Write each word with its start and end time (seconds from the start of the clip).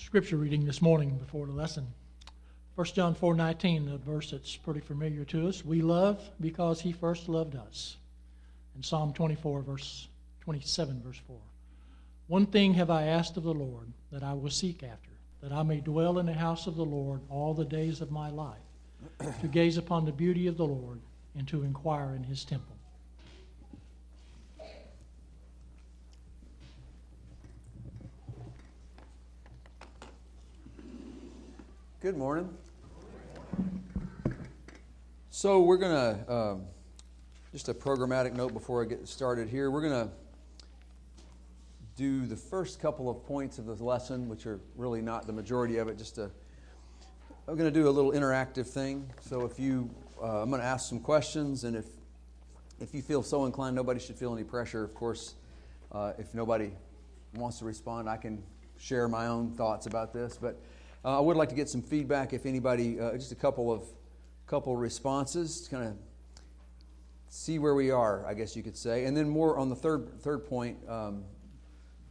scripture 0.00 0.38
reading 0.38 0.64
this 0.64 0.80
morning 0.80 1.18
before 1.18 1.46
the 1.46 1.52
lesson. 1.52 1.86
1 2.74 2.86
John 2.94 3.14
4:19, 3.14 3.92
a 3.92 3.98
verse 3.98 4.30
that's 4.30 4.56
pretty 4.56 4.80
familiar 4.80 5.26
to 5.26 5.46
us. 5.46 5.62
We 5.62 5.82
love 5.82 6.30
because 6.40 6.80
he 6.80 6.90
first 6.90 7.28
loved 7.28 7.54
us. 7.54 7.98
And 8.74 8.84
Psalm 8.84 9.12
24 9.12 9.60
verse 9.60 10.08
27 10.40 11.02
verse 11.02 11.18
4. 11.26 11.36
One 12.28 12.46
thing 12.46 12.74
have 12.74 12.88
I 12.88 13.04
asked 13.04 13.36
of 13.36 13.42
the 13.42 13.52
Lord 13.52 13.92
that 14.10 14.22
I 14.22 14.32
will 14.32 14.50
seek 14.50 14.82
after, 14.82 15.10
that 15.42 15.52
I 15.52 15.62
may 15.62 15.80
dwell 15.80 16.18
in 16.18 16.26
the 16.26 16.32
house 16.32 16.66
of 16.66 16.76
the 16.76 16.84
Lord 16.84 17.20
all 17.28 17.52
the 17.52 17.64
days 17.64 18.00
of 18.00 18.10
my 18.10 18.30
life, 18.30 18.58
to 19.42 19.48
gaze 19.48 19.76
upon 19.76 20.06
the 20.06 20.12
beauty 20.12 20.46
of 20.46 20.56
the 20.56 20.66
Lord 20.66 21.00
and 21.34 21.46
to 21.48 21.62
inquire 21.62 22.14
in 22.14 22.24
his 22.24 22.44
temple. 22.44 22.76
Good 32.00 32.16
morning. 32.16 32.48
So, 35.28 35.60
we're 35.60 35.76
going 35.76 35.92
to, 35.92 36.32
um, 36.32 36.62
just 37.52 37.68
a 37.68 37.74
programmatic 37.74 38.32
note 38.32 38.54
before 38.54 38.82
I 38.82 38.86
get 38.86 39.06
started 39.06 39.50
here. 39.50 39.70
We're 39.70 39.82
going 39.82 40.08
to 40.08 40.10
do 41.98 42.24
the 42.24 42.36
first 42.36 42.80
couple 42.80 43.10
of 43.10 43.22
points 43.26 43.58
of 43.58 43.66
this 43.66 43.82
lesson, 43.82 44.30
which 44.30 44.46
are 44.46 44.60
really 44.76 45.02
not 45.02 45.26
the 45.26 45.34
majority 45.34 45.76
of 45.76 45.88
it, 45.88 45.98
just 45.98 46.16
a 46.16 46.30
I'm 47.46 47.56
going 47.58 47.70
to 47.70 47.80
do 47.80 47.86
a 47.86 47.90
little 47.90 48.12
interactive 48.12 48.66
thing. 48.66 49.06
So 49.20 49.44
if 49.44 49.60
you, 49.60 49.90
uh, 50.22 50.40
I'm 50.40 50.48
going 50.48 50.62
to 50.62 50.66
ask 50.66 50.88
some 50.88 51.00
questions, 51.00 51.64
and 51.64 51.76
if 51.76 51.84
if 52.80 52.94
you 52.94 53.02
feel 53.02 53.22
so 53.22 53.44
inclined, 53.44 53.76
nobody 53.76 54.00
should 54.00 54.16
feel 54.16 54.32
any 54.32 54.44
pressure. 54.44 54.82
Of 54.82 54.94
course, 54.94 55.34
uh, 55.92 56.14
if 56.16 56.32
nobody 56.32 56.70
wants 57.34 57.58
to 57.58 57.66
respond, 57.66 58.08
I 58.08 58.16
can 58.16 58.42
share 58.78 59.06
my 59.06 59.26
own 59.26 59.50
thoughts 59.50 59.84
about 59.84 60.14
this. 60.14 60.38
But 60.40 60.58
uh, 61.04 61.16
I 61.16 61.20
would 61.20 61.36
like 61.36 61.48
to 61.48 61.54
get 61.54 61.68
some 61.68 61.82
feedback 61.82 62.32
if 62.32 62.44
anybody, 62.44 63.00
uh, 63.00 63.12
just 63.12 63.32
a 63.32 63.36
couple 63.36 63.72
of 63.72 63.84
couple 64.46 64.76
responses, 64.76 65.62
to 65.62 65.70
kind 65.70 65.88
of 65.88 65.96
see 67.28 67.58
where 67.58 67.74
we 67.74 67.90
are, 67.90 68.26
I 68.26 68.34
guess 68.34 68.56
you 68.56 68.62
could 68.62 68.76
say. 68.76 69.04
And 69.04 69.16
then 69.16 69.28
more 69.28 69.56
on 69.56 69.68
the 69.68 69.76
third 69.76 70.20
third 70.20 70.46
point, 70.46 70.76
um, 70.88 71.24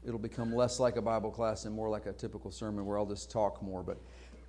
it'll 0.04 0.20
become 0.20 0.54
less 0.54 0.80
like 0.80 0.96
a 0.96 1.02
Bible 1.02 1.30
class 1.30 1.66
and 1.66 1.76
more 1.76 1.90
like 1.90 2.06
a 2.08 2.14
typical 2.14 2.52
sermon 2.52 2.86
where 2.86 2.98
I'll 2.98 3.06
just 3.06 3.30
talk 3.30 3.62
more. 3.62 3.84
But 3.84 4.00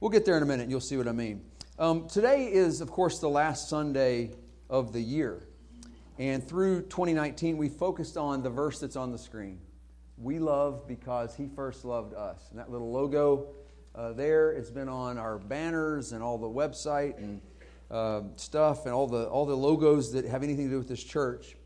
we'll 0.00 0.11
get 0.11 0.24
there 0.24 0.36
in 0.36 0.42
a 0.42 0.46
minute. 0.46 0.62
and 0.62 0.70
You'll 0.70 0.80
see 0.80 0.96
what 0.96 1.08
I 1.08 1.12
mean. 1.12 1.44
Um, 1.78 2.08
today 2.08 2.46
is, 2.46 2.80
of 2.80 2.91
course, 2.91 3.18
the 3.18 3.28
last 3.28 3.68
Sunday 3.68 4.33
of 4.68 4.92
the 4.92 5.00
year. 5.00 5.46
And 6.18 6.46
through 6.46 6.83
2019, 6.83 7.56
we 7.56 7.68
focused 7.68 8.16
on 8.16 8.42
the 8.42 8.50
verse 8.50 8.78
that's 8.78 8.96
on 8.96 9.11
the 9.11 9.18
screen. 9.18 9.58
We 10.18 10.38
love 10.38 10.86
because 10.86 11.34
he 11.34 11.48
first 11.48 11.84
loved 11.84 12.14
us. 12.14 12.48
And 12.50 12.58
that 12.58 12.70
little 12.70 12.92
logo 12.92 13.48
uh, 13.94 14.12
there. 14.12 14.52
It's 14.52 14.70
been 14.70 14.88
on 14.88 15.19
our 15.19 15.38
banners 15.38 16.12
and 16.12 16.22
all 16.22 16.38
the 16.38 16.48
website 16.48 17.19
and 17.19 17.41
uh, 17.91 18.22
stuff 18.36 18.86
and 18.86 18.94
all 18.94 19.06
the, 19.06 19.24
all 19.24 19.46
the 19.46 19.56
logos 19.56 20.12
that 20.12 20.24
have 20.24 20.42
anything 20.42 20.66
to 20.66 20.70
do 20.70 20.78
with 20.78 20.88
this 20.88 21.02
church. 21.02 21.56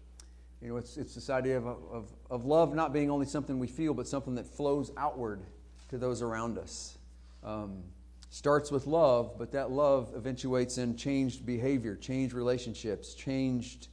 You 0.62 0.70
know, 0.70 0.76
it's, 0.78 0.96
it's 0.96 1.14
this 1.14 1.28
idea 1.28 1.58
of, 1.58 1.66
of, 1.66 2.12
of 2.30 2.44
love 2.46 2.74
not 2.74 2.92
being 2.92 3.10
only 3.10 3.26
something 3.26 3.58
we 3.58 3.66
feel, 3.66 3.92
but 3.92 4.08
something 4.08 4.34
that 4.36 4.46
flows 4.46 4.90
outward 4.96 5.42
to 5.90 5.98
those 5.98 6.22
around 6.22 6.58
us. 6.58 6.96
Um, 7.42 7.82
starts 8.30 8.72
with 8.72 8.86
love, 8.86 9.38
but 9.38 9.52
that 9.52 9.70
love 9.70 10.12
eventuates 10.16 10.78
in 10.78 10.96
changed 10.96 11.46
behavior, 11.46 11.94
changed 11.94 12.34
relationships, 12.34 13.14
changed 13.14 13.88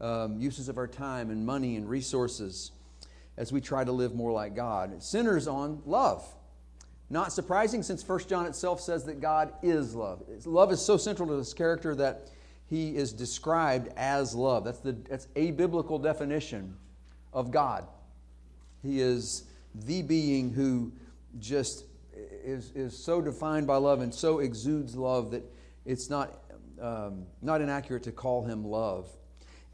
um, 0.00 0.38
uses 0.38 0.68
of 0.68 0.76
our 0.76 0.86
time 0.86 1.30
and 1.30 1.46
money 1.46 1.76
and 1.76 1.88
resources 1.88 2.72
as 3.38 3.52
we 3.52 3.60
try 3.60 3.84
to 3.84 3.92
live 3.92 4.14
more 4.14 4.32
like 4.32 4.54
God. 4.54 4.92
It 4.92 5.02
centers 5.02 5.48
on 5.48 5.80
love. 5.86 6.26
Not 7.08 7.32
surprising 7.32 7.82
since 7.82 8.06
1 8.06 8.20
John 8.28 8.46
itself 8.46 8.80
says 8.80 9.04
that 9.04 9.20
God 9.20 9.52
is 9.62 9.94
love. 9.94 10.22
Love 10.44 10.72
is 10.72 10.84
so 10.84 10.96
central 10.96 11.28
to 11.28 11.36
this 11.36 11.54
character 11.54 11.94
that 11.94 12.28
he 12.68 12.96
is 12.96 13.12
described 13.12 13.90
as 13.96 14.34
love. 14.34 14.64
That's, 14.64 14.80
the, 14.80 14.92
that's 14.92 15.28
a 15.36 15.52
biblical 15.52 15.98
definition 15.98 16.76
of 17.32 17.50
God. 17.50 17.86
He 18.82 19.00
is 19.00 19.44
the 19.74 20.02
being 20.02 20.52
who 20.52 20.92
just 21.38 21.84
is, 22.44 22.72
is 22.74 22.96
so 22.96 23.20
defined 23.20 23.66
by 23.66 23.76
love 23.76 24.00
and 24.00 24.12
so 24.12 24.40
exudes 24.40 24.96
love 24.96 25.30
that 25.30 25.44
it's 25.84 26.10
not, 26.10 26.40
um, 26.80 27.26
not 27.42 27.60
inaccurate 27.60 28.02
to 28.04 28.12
call 28.12 28.44
him 28.44 28.64
love. 28.64 29.08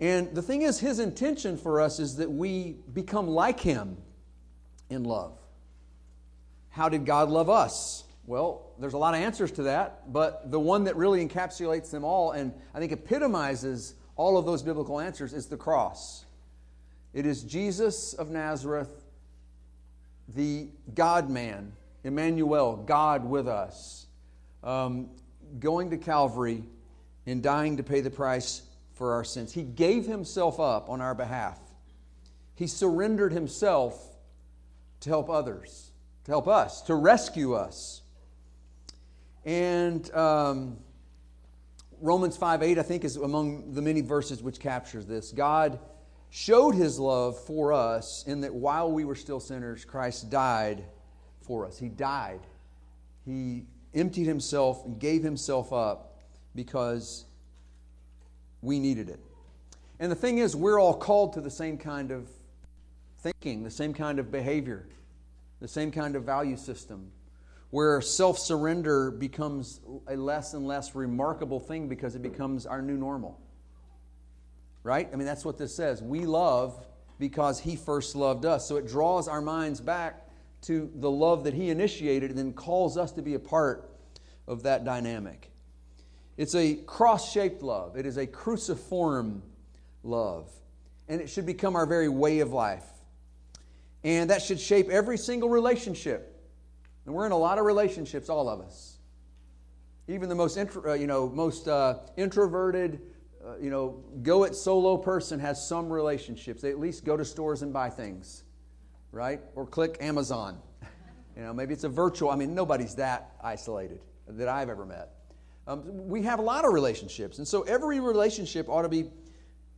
And 0.00 0.34
the 0.34 0.42
thing 0.42 0.62
is, 0.62 0.80
his 0.80 0.98
intention 0.98 1.56
for 1.56 1.80
us 1.80 1.98
is 2.00 2.16
that 2.16 2.30
we 2.30 2.76
become 2.92 3.28
like 3.28 3.60
him 3.60 3.96
in 4.90 5.04
love. 5.04 5.38
How 6.72 6.88
did 6.88 7.04
God 7.04 7.28
love 7.28 7.50
us? 7.50 8.04
Well, 8.26 8.70
there's 8.78 8.94
a 8.94 8.98
lot 8.98 9.14
of 9.14 9.20
answers 9.20 9.52
to 9.52 9.64
that, 9.64 10.10
but 10.10 10.50
the 10.50 10.58
one 10.58 10.84
that 10.84 10.96
really 10.96 11.26
encapsulates 11.26 11.90
them 11.90 12.02
all 12.02 12.32
and 12.32 12.52
I 12.74 12.78
think 12.78 12.92
epitomizes 12.92 13.94
all 14.16 14.38
of 14.38 14.46
those 14.46 14.62
biblical 14.62 14.98
answers 14.98 15.34
is 15.34 15.46
the 15.46 15.56
cross. 15.56 16.24
It 17.12 17.26
is 17.26 17.42
Jesus 17.42 18.14
of 18.14 18.30
Nazareth, 18.30 19.04
the 20.34 20.68
God 20.94 21.28
man, 21.28 21.72
Emmanuel, 22.04 22.76
God 22.76 23.24
with 23.24 23.48
us, 23.48 24.06
um, 24.64 25.10
going 25.58 25.90
to 25.90 25.98
Calvary 25.98 26.64
and 27.26 27.42
dying 27.42 27.76
to 27.76 27.82
pay 27.82 28.00
the 28.00 28.10
price 28.10 28.62
for 28.94 29.12
our 29.12 29.24
sins. 29.24 29.52
He 29.52 29.62
gave 29.62 30.06
himself 30.06 30.58
up 30.58 30.88
on 30.88 31.02
our 31.02 31.14
behalf. 31.14 31.58
He 32.54 32.66
surrendered 32.66 33.32
himself 33.32 34.02
to 35.00 35.10
help 35.10 35.28
others 35.28 35.91
to 36.24 36.30
help 36.30 36.48
us, 36.48 36.82
to 36.82 36.94
rescue 36.94 37.54
us. 37.54 38.02
And 39.44 40.12
um, 40.14 40.78
Romans 42.00 42.36
5 42.36 42.62
8, 42.62 42.78
I 42.78 42.82
think, 42.82 43.04
is 43.04 43.16
among 43.16 43.74
the 43.74 43.82
many 43.82 44.00
verses 44.00 44.42
which 44.42 44.60
captures 44.60 45.06
this. 45.06 45.32
God 45.32 45.78
showed 46.30 46.74
his 46.74 46.98
love 46.98 47.38
for 47.38 47.72
us 47.72 48.24
in 48.26 48.40
that 48.40 48.54
while 48.54 48.90
we 48.90 49.04
were 49.04 49.14
still 49.14 49.40
sinners, 49.40 49.84
Christ 49.84 50.30
died 50.30 50.84
for 51.40 51.66
us. 51.66 51.78
He 51.78 51.88
died. 51.88 52.40
He 53.24 53.64
emptied 53.94 54.26
himself 54.26 54.84
and 54.84 54.98
gave 54.98 55.22
himself 55.22 55.72
up 55.72 56.18
because 56.54 57.24
we 58.62 58.78
needed 58.78 59.08
it. 59.08 59.20
And 60.00 60.10
the 60.10 60.16
thing 60.16 60.38
is, 60.38 60.56
we're 60.56 60.80
all 60.80 60.94
called 60.94 61.34
to 61.34 61.40
the 61.40 61.50
same 61.50 61.78
kind 61.78 62.10
of 62.10 62.28
thinking, 63.18 63.62
the 63.62 63.70
same 63.70 63.92
kind 63.92 64.18
of 64.18 64.32
behavior 64.32 64.86
the 65.62 65.68
same 65.68 65.92
kind 65.92 66.16
of 66.16 66.24
value 66.24 66.56
system 66.56 67.12
where 67.70 68.02
self 68.02 68.38
surrender 68.38 69.10
becomes 69.10 69.80
a 70.08 70.16
less 70.16 70.52
and 70.52 70.66
less 70.66 70.94
remarkable 70.94 71.60
thing 71.60 71.88
because 71.88 72.14
it 72.14 72.20
becomes 72.20 72.66
our 72.66 72.82
new 72.82 72.96
normal. 72.96 73.40
Right? 74.82 75.08
I 75.10 75.16
mean, 75.16 75.24
that's 75.24 75.44
what 75.44 75.56
this 75.56 75.74
says. 75.74 76.02
We 76.02 76.26
love 76.26 76.84
because 77.18 77.60
He 77.60 77.76
first 77.76 78.16
loved 78.16 78.44
us. 78.44 78.68
So 78.68 78.76
it 78.76 78.88
draws 78.88 79.28
our 79.28 79.40
minds 79.40 79.80
back 79.80 80.28
to 80.62 80.90
the 80.96 81.10
love 81.10 81.44
that 81.44 81.54
He 81.54 81.70
initiated 81.70 82.30
and 82.30 82.38
then 82.38 82.52
calls 82.52 82.98
us 82.98 83.12
to 83.12 83.22
be 83.22 83.34
a 83.34 83.38
part 83.38 83.88
of 84.48 84.64
that 84.64 84.84
dynamic. 84.84 85.50
It's 86.36 86.56
a 86.56 86.74
cross 86.74 87.32
shaped 87.32 87.62
love, 87.62 87.96
it 87.96 88.04
is 88.04 88.16
a 88.16 88.26
cruciform 88.26 89.42
love. 90.02 90.50
And 91.08 91.20
it 91.20 91.30
should 91.30 91.46
become 91.46 91.76
our 91.76 91.86
very 91.86 92.08
way 92.08 92.40
of 92.40 92.52
life. 92.52 92.91
And 94.04 94.30
that 94.30 94.42
should 94.42 94.58
shape 94.58 94.88
every 94.88 95.16
single 95.16 95.48
relationship. 95.48 96.32
And 97.06 97.14
we're 97.14 97.26
in 97.26 97.32
a 97.32 97.38
lot 97.38 97.58
of 97.58 97.64
relationships, 97.64 98.28
all 98.28 98.48
of 98.48 98.60
us. 98.60 98.98
Even 100.08 100.28
the 100.28 100.34
most, 100.34 100.56
intro, 100.56 100.90
uh, 100.90 100.94
you 100.94 101.06
know, 101.06 101.28
most 101.28 101.68
uh, 101.68 102.00
introverted, 102.16 103.00
uh, 103.44 103.56
you 103.58 103.70
know, 103.70 104.02
go 104.22 104.44
it 104.44 104.54
solo 104.54 104.96
person 104.96 105.38
has 105.38 105.64
some 105.66 105.88
relationships. 105.92 106.62
They 106.62 106.70
at 106.70 106.80
least 106.80 107.04
go 107.04 107.16
to 107.16 107.24
stores 107.24 107.62
and 107.62 107.72
buy 107.72 107.90
things, 107.90 108.44
right? 109.12 109.40
Or 109.54 109.66
click 109.66 109.98
Amazon. 110.00 110.58
You 111.34 111.44
know, 111.44 111.54
maybe 111.54 111.72
it's 111.72 111.84
a 111.84 111.88
virtual. 111.88 112.28
I 112.30 112.36
mean, 112.36 112.54
nobody's 112.54 112.94
that 112.96 113.30
isolated 113.42 114.00
that 114.28 114.48
I've 114.48 114.68
ever 114.68 114.84
met. 114.84 115.12
Um, 115.66 116.06
we 116.06 116.20
have 116.24 116.40
a 116.40 116.42
lot 116.42 116.66
of 116.66 116.74
relationships, 116.74 117.38
and 117.38 117.48
so 117.48 117.62
every 117.62 118.00
relationship 118.00 118.68
ought 118.68 118.82
to 118.82 118.90
be 118.90 119.08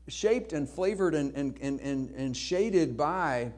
shaped 0.08 0.52
and 0.52 0.68
flavored 0.68 1.14
and, 1.14 1.32
and, 1.36 1.56
and, 1.60 1.78
and, 1.78 2.10
and 2.16 2.36
shaded 2.36 2.96
by 2.96 3.52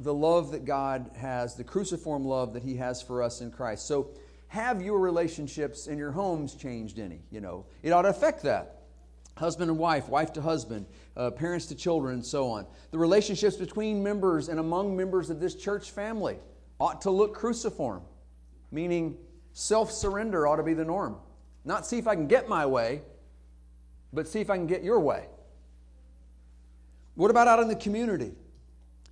the 0.00 0.14
love 0.14 0.50
that 0.52 0.64
God 0.64 1.10
has, 1.16 1.54
the 1.54 1.64
cruciform 1.64 2.24
love 2.24 2.54
that 2.54 2.62
He 2.62 2.76
has 2.76 3.02
for 3.02 3.22
us 3.22 3.42
in 3.42 3.50
Christ. 3.50 3.86
So, 3.86 4.10
have 4.48 4.82
your 4.82 4.98
relationships 4.98 5.86
in 5.86 5.96
your 5.96 6.10
homes 6.10 6.56
changed 6.56 6.98
any? 6.98 7.20
You 7.30 7.40
know, 7.40 7.66
it 7.84 7.90
ought 7.90 8.02
to 8.02 8.08
affect 8.08 8.42
that. 8.42 8.78
Husband 9.36 9.70
and 9.70 9.78
wife, 9.78 10.08
wife 10.08 10.32
to 10.32 10.42
husband, 10.42 10.86
uh, 11.16 11.30
parents 11.30 11.66
to 11.66 11.76
children, 11.76 12.14
and 12.14 12.26
so 12.26 12.48
on. 12.48 12.66
The 12.90 12.98
relationships 12.98 13.56
between 13.56 14.02
members 14.02 14.48
and 14.48 14.58
among 14.58 14.96
members 14.96 15.30
of 15.30 15.38
this 15.38 15.54
church 15.54 15.92
family 15.92 16.38
ought 16.80 17.02
to 17.02 17.10
look 17.10 17.34
cruciform, 17.34 18.02
meaning 18.72 19.16
self 19.52 19.92
surrender 19.92 20.46
ought 20.46 20.56
to 20.56 20.62
be 20.64 20.74
the 20.74 20.84
norm. 20.84 21.16
Not 21.64 21.86
see 21.86 21.98
if 21.98 22.08
I 22.08 22.16
can 22.16 22.26
get 22.26 22.48
my 22.48 22.66
way, 22.66 23.02
but 24.12 24.26
see 24.26 24.40
if 24.40 24.50
I 24.50 24.56
can 24.56 24.66
get 24.66 24.82
your 24.82 24.98
way. 24.98 25.26
What 27.14 27.30
about 27.30 27.48
out 27.48 27.60
in 27.60 27.68
the 27.68 27.76
community? 27.76 28.32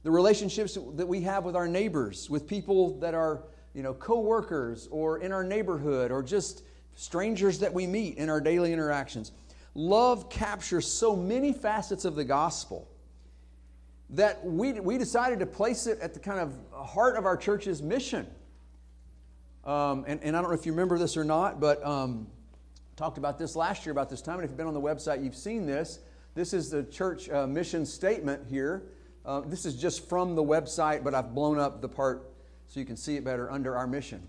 The 0.08 0.12
relationships 0.12 0.78
that 0.94 1.06
we 1.06 1.20
have 1.20 1.44
with 1.44 1.54
our 1.54 1.68
neighbors, 1.68 2.30
with 2.30 2.46
people 2.46 2.98
that 2.98 3.12
are 3.12 3.42
you 3.74 3.82
know, 3.82 3.92
coworkers 3.92 4.88
or 4.90 5.18
in 5.18 5.32
our 5.32 5.44
neighborhood 5.44 6.10
or 6.10 6.22
just 6.22 6.62
strangers 6.96 7.58
that 7.58 7.74
we 7.74 7.86
meet 7.86 8.16
in 8.16 8.30
our 8.30 8.40
daily 8.40 8.72
interactions. 8.72 9.32
Love 9.74 10.30
captures 10.30 10.90
so 10.90 11.14
many 11.14 11.52
facets 11.52 12.06
of 12.06 12.14
the 12.14 12.24
gospel 12.24 12.88
that 14.08 14.42
we, 14.42 14.72
we 14.80 14.96
decided 14.96 15.40
to 15.40 15.44
place 15.44 15.86
it 15.86 16.00
at 16.00 16.14
the 16.14 16.20
kind 16.20 16.40
of 16.40 16.56
heart 16.72 17.18
of 17.18 17.26
our 17.26 17.36
church's 17.36 17.82
mission. 17.82 18.26
Um, 19.66 20.06
and, 20.08 20.22
and 20.22 20.34
I 20.34 20.40
don't 20.40 20.50
know 20.50 20.56
if 20.56 20.64
you 20.64 20.72
remember 20.72 20.96
this 20.96 21.18
or 21.18 21.24
not, 21.24 21.60
but 21.60 21.84
um, 21.84 22.28
talked 22.96 23.18
about 23.18 23.38
this 23.38 23.54
last 23.54 23.84
year 23.84 23.92
about 23.92 24.08
this 24.08 24.22
time. 24.22 24.36
And 24.36 24.44
if 24.44 24.50
you've 24.52 24.56
been 24.56 24.68
on 24.68 24.72
the 24.72 24.80
website, 24.80 25.22
you've 25.22 25.36
seen 25.36 25.66
this. 25.66 25.98
This 26.34 26.54
is 26.54 26.70
the 26.70 26.84
church 26.84 27.28
uh, 27.28 27.46
mission 27.46 27.84
statement 27.84 28.46
here. 28.48 28.84
Uh, 29.28 29.40
this 29.40 29.66
is 29.66 29.76
just 29.76 30.08
from 30.08 30.34
the 30.34 30.42
website, 30.42 31.04
but 31.04 31.14
I've 31.14 31.34
blown 31.34 31.58
up 31.58 31.82
the 31.82 31.88
part 31.88 32.30
so 32.66 32.80
you 32.80 32.86
can 32.86 32.96
see 32.96 33.16
it 33.16 33.24
better 33.24 33.52
under 33.52 33.76
our 33.76 33.86
mission. 33.86 34.26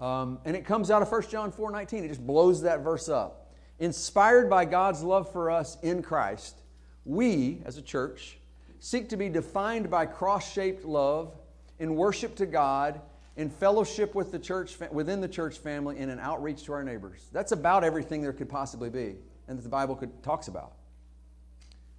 Um, 0.00 0.38
and 0.46 0.56
it 0.56 0.64
comes 0.64 0.90
out 0.90 1.02
of 1.02 1.12
1 1.12 1.22
John 1.28 1.52
4 1.52 1.70
19. 1.72 2.02
It 2.02 2.08
just 2.08 2.26
blows 2.26 2.62
that 2.62 2.80
verse 2.80 3.10
up. 3.10 3.52
Inspired 3.78 4.48
by 4.48 4.64
God's 4.64 5.02
love 5.02 5.30
for 5.30 5.50
us 5.50 5.76
in 5.82 6.02
Christ, 6.02 6.56
we, 7.04 7.60
as 7.66 7.76
a 7.76 7.82
church, 7.82 8.38
seek 8.80 9.10
to 9.10 9.18
be 9.18 9.28
defined 9.28 9.90
by 9.90 10.06
cross 10.06 10.50
shaped 10.50 10.86
love 10.86 11.34
in 11.78 11.96
worship 11.96 12.34
to 12.36 12.46
God, 12.46 12.98
in 13.36 13.50
fellowship 13.50 14.14
with 14.14 14.32
the 14.32 14.38
church, 14.38 14.78
within 14.90 15.20
the 15.20 15.28
church 15.28 15.58
family, 15.58 15.98
and 15.98 16.10
in 16.10 16.18
outreach 16.18 16.64
to 16.64 16.72
our 16.72 16.82
neighbors. 16.82 17.28
That's 17.30 17.52
about 17.52 17.84
everything 17.84 18.22
there 18.22 18.32
could 18.32 18.48
possibly 18.48 18.88
be 18.88 19.16
and 19.48 19.58
that 19.58 19.62
the 19.62 19.68
Bible 19.68 19.96
could, 19.96 20.22
talks 20.22 20.48
about. 20.48 20.72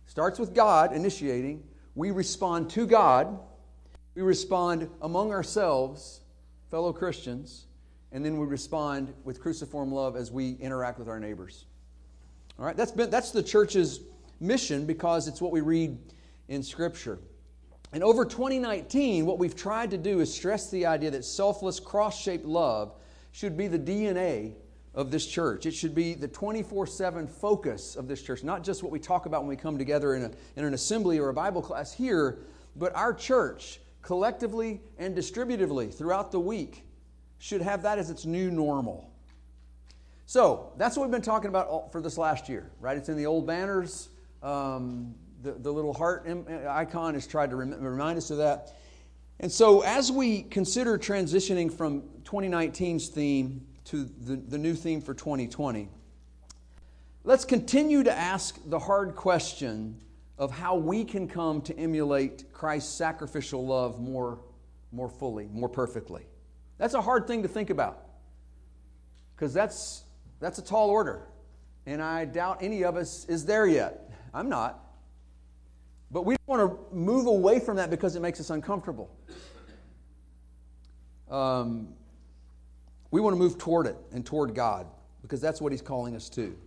Starts 0.07 0.39
with 0.39 0.56
God 0.56 0.94
initiating. 0.94 1.63
We 1.94 2.12
respond 2.12 2.69
to 2.71 2.88
God. 2.88 3.39
We 4.15 4.24
respond 4.24 4.89
among 5.01 5.31
ourselves, 5.31 6.21
fellow 6.71 6.92
Christians, 6.92 7.68
and 8.12 8.25
then 8.25 8.39
we 8.39 8.48
respond 8.48 9.13
with 9.24 9.39
cruciform 9.39 9.92
love 9.92 10.15
as 10.15 10.31
we 10.31 10.54
interact 10.54 10.98
with 10.98 11.07
our 11.07 11.19
neighbors. 11.19 11.65
All 12.57 12.65
right, 12.65 12.75
that's, 12.75 12.92
been, 12.92 13.12
that's 13.12 13.31
the 13.31 13.44
church's 13.44 14.00
mission 14.39 14.86
because 14.86 15.27
it's 15.27 15.42
what 15.42 15.51
we 15.51 15.62
read 15.62 15.98
in 16.48 16.63
Scripture. 16.63 17.19
And 17.94 18.04
over 18.04 18.25
2019, 18.25 19.25
what 19.25 19.38
we've 19.38 19.56
tried 19.56 19.92
to 19.92 19.98
do 19.98 20.19
is 20.19 20.33
stress 20.33 20.71
the 20.71 20.86
idea 20.86 21.12
that 21.12 21.25
selfless, 21.25 21.80
cross 21.80 22.19
shaped 22.19 22.45
love 22.45 22.94
should 23.31 23.56
be 23.56 23.68
the 23.68 23.80
DNA 23.80 24.56
of 24.98 25.12
this 25.12 25.28
church. 25.28 25.68
It 25.68 25.76
should 25.76 25.94
be 25.94 26.16
the 26.16 26.28
24 26.28 26.88
7 26.88 27.28
focus 27.28 27.96
of 27.96 28.08
this 28.08 28.22
church, 28.24 28.44
not 28.44 28.64
just 28.64 28.82
what 28.82 28.92
we 28.92 29.00
talk 29.00 29.28
about 29.28 29.42
when 29.42 29.50
we 29.50 29.56
come 29.56 29.78
together 29.78 30.16
in, 30.16 30.24
a, 30.24 30.32
in 30.56 30.66
an 30.66 30.74
assembly 30.74 31.20
or 31.20 31.30
a 31.30 31.34
Bible 31.34 31.62
class 31.62 31.94
here, 31.94 32.40
but 32.76 32.94
our 32.96 33.14
church, 33.14 33.80
collectively 34.02 34.82
and 34.98 35.16
distributively 35.16 35.94
throughout 35.94 36.32
the 36.32 36.40
week, 36.40 36.84
should 37.38 37.62
have 37.62 37.84
that 37.84 38.00
as 38.00 38.10
its 38.10 38.26
new 38.26 38.50
normal. 38.50 39.08
So 40.26 40.74
that's 40.78 40.98
what 40.98 41.04
we've 41.04 41.12
been 41.12 41.22
talking 41.22 41.50
about 41.50 41.92
for 41.92 42.02
this 42.02 42.18
last 42.18 42.50
year, 42.50 42.72
right? 42.82 42.98
It's 42.98 43.08
in 43.08 43.18
the 43.18 43.28
old 43.28 43.46
banners. 43.46 44.10
Um, 44.42 45.14
the, 45.44 45.52
the 45.52 45.72
little 45.72 45.94
heart 45.94 46.28
icon 46.68 47.14
has 47.14 47.28
tried 47.28 47.52
to 47.52 47.56
remind 47.56 48.18
us 48.18 48.32
of 48.32 48.38
that. 48.38 48.74
And 49.40 49.52
so, 49.52 49.82
as 49.82 50.12
we 50.12 50.42
consider 50.42 50.98
transitioning 50.98 51.72
from 51.72 52.02
2019's 52.24 53.10
theme 53.10 53.68
to 53.88 54.04
the, 54.04 54.36
the 54.36 54.57
new 54.57 54.75
theme 54.75 55.01
for 55.01 55.13
2020, 55.13 55.89
let's 57.24 57.45
continue 57.45 58.04
to 58.04 58.12
ask 58.12 58.60
the 58.66 58.80
hard 58.80 59.16
question 59.16 59.98
of 60.38 60.51
how 60.51 60.75
we 60.75 61.04
can 61.04 61.28
come 61.28 61.62
to 61.62 61.78
emulate 61.78 62.51
Christ's 62.51 62.94
sacrificial 62.94 63.66
love 63.66 64.00
more, 64.00 64.39
more 64.92 65.10
fully, 65.10 65.48
more 65.51 65.69
perfectly. 65.69 66.25
That's 66.78 66.94
a 66.94 67.01
hard 67.01 67.28
thing 67.28 67.42
to 67.44 67.48
think 67.48 67.69
about 67.69 68.04
because 69.36 69.54
that's, 69.54 70.04
that's 70.40 70.60
a 70.60 70.63
tall 70.63 70.90
order. 70.90 71.22
And 71.86 72.01
I 72.01 72.25
doubt 72.25 72.57
any 72.62 72.83
of 72.83 72.98
us 72.98 73.25
is 73.25 73.45
there 73.45 73.66
yet. 73.66 74.12
I'm 74.33 74.50
not. 74.50 74.83
But 76.12 76.24
we 76.24 76.36
don't 76.36 76.60
want 76.60 76.92
to 76.92 76.95
move 76.95 77.25
away 77.25 77.60
from 77.60 77.78
that 77.78 77.90
because 77.90 78.16
it 78.16 78.22
makes 78.22 78.40
us 78.40 78.50
uncomfortable. 78.50 79.10
Um, 81.30 81.90
we 83.12 83.21
want 83.21 83.33
to 83.33 83.38
move 83.38 83.57
toward 83.57 83.88
it 83.88 83.95
and 84.12 84.25
toward 84.25 84.54
God 84.54 84.88
because 85.21 85.42
that's 85.42 85.62
what 85.62 85.71
He's 85.71 85.81
calling 85.81 86.15
us 86.15 86.30
to. 86.30 86.57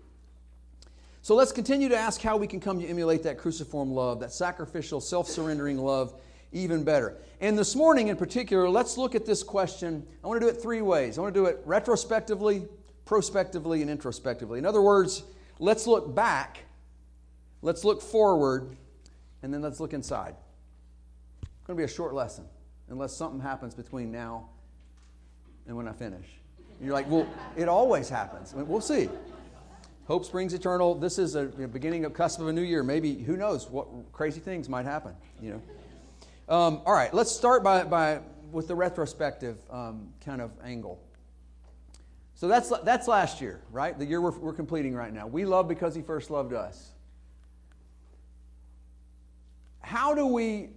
So 1.23 1.35
let's 1.35 1.53
continue 1.53 1.89
to 1.91 1.97
ask 1.97 2.21
how 2.21 2.37
we 2.37 2.47
can 2.47 2.61
come 2.61 2.81
to 2.81 2.87
emulate 2.87 3.23
that 3.25 3.37
cruciform 3.37 3.93
love, 3.93 4.21
that 4.21 4.33
sacrificial, 4.33 5.01
self 5.01 5.29
surrendering 5.29 5.77
love, 5.79 6.15
even 6.53 6.83
better. 6.83 7.19
And 7.41 7.59
this 7.59 7.77
morning 7.77 8.09
in 8.09 8.17
particular, 8.17 8.69
let's 8.69 8.97
look 8.97 9.15
at 9.15 9.27
this 9.27 9.43
question. 9.43 10.07
I 10.25 10.29
want 10.29 10.41
to 10.41 10.47
do 10.47 10.51
it 10.51 10.63
three 10.63 10.83
ways. 10.83 11.19
I 11.19 11.21
want 11.21 11.35
to 11.35 11.41
do 11.41 11.47
it 11.47 11.61
retrospectively, 11.65 12.67
prospectively, 13.05 13.83
and 13.83 13.91
introspectively. 13.91 14.59
In 14.59 14.65
other 14.65 14.81
words, 14.81 15.25
let's 15.59 15.87
look 15.87 16.15
back, 16.15 16.65
let's 17.61 17.85
look 17.85 18.01
forward, 18.01 18.77
and 19.43 19.53
then 19.53 19.61
let's 19.61 19.79
look 19.79 19.93
inside. 19.93 20.35
It's 21.43 21.67
going 21.67 21.77
to 21.77 21.81
be 21.81 21.85
a 21.85 21.95
short 21.95 22.15
lesson 22.15 22.47
unless 22.89 23.15
something 23.15 23.41
happens 23.41 23.75
between 23.75 24.11
now 24.11 24.49
and 25.67 25.77
when 25.77 25.89
I 25.89 25.93
finish. 25.93 26.27
And 26.79 26.87
you're 26.87 26.95
like, 26.95 27.11
well, 27.11 27.29
it 27.57 27.69
always 27.69 28.09
happens. 28.09 28.55
We'll 28.55 28.81
see. 28.81 29.09
Hope 30.07 30.25
springs 30.25 30.55
eternal. 30.55 30.95
This 30.95 31.19
is 31.19 31.37
a 31.37 31.45
beginning 31.45 32.05
of 32.05 32.15
cusp 32.15 32.41
of 32.41 32.49
a 32.49 32.53
new 32.53 32.63
year. 32.63 32.83
Maybe 32.83 33.15
who 33.15 33.37
knows 33.37 33.71
what 33.71 33.87
crazy 34.13 34.41
things 34.41 34.69
might 34.69 34.85
happen. 34.85 35.15
You 35.41 35.51
know. 35.51 35.63
Um, 36.55 36.83
all 36.85 36.95
right, 36.95 37.15
let's 37.15 37.31
start 37.31 37.63
by, 37.63 37.85
by 37.85 38.21
with 38.51 38.67
the 38.67 38.75
retrospective 38.75 39.59
um, 39.71 40.09
kind 40.25 40.41
of 40.41 40.51
angle. 40.65 41.01
So 42.35 42.49
that's 42.49 42.73
that's 42.85 43.07
last 43.07 43.41
year, 43.41 43.61
right? 43.71 43.97
The 43.97 44.05
year 44.05 44.21
we're, 44.21 44.37
we're 44.37 44.53
completing 44.53 44.95
right 44.95 45.13
now. 45.13 45.27
We 45.27 45.45
love 45.45 45.69
because 45.69 45.95
He 45.95 46.03
first 46.03 46.31
loved 46.31 46.55
us. 46.55 46.91
How 49.81 50.15
do 50.15 50.27
we 50.27 50.71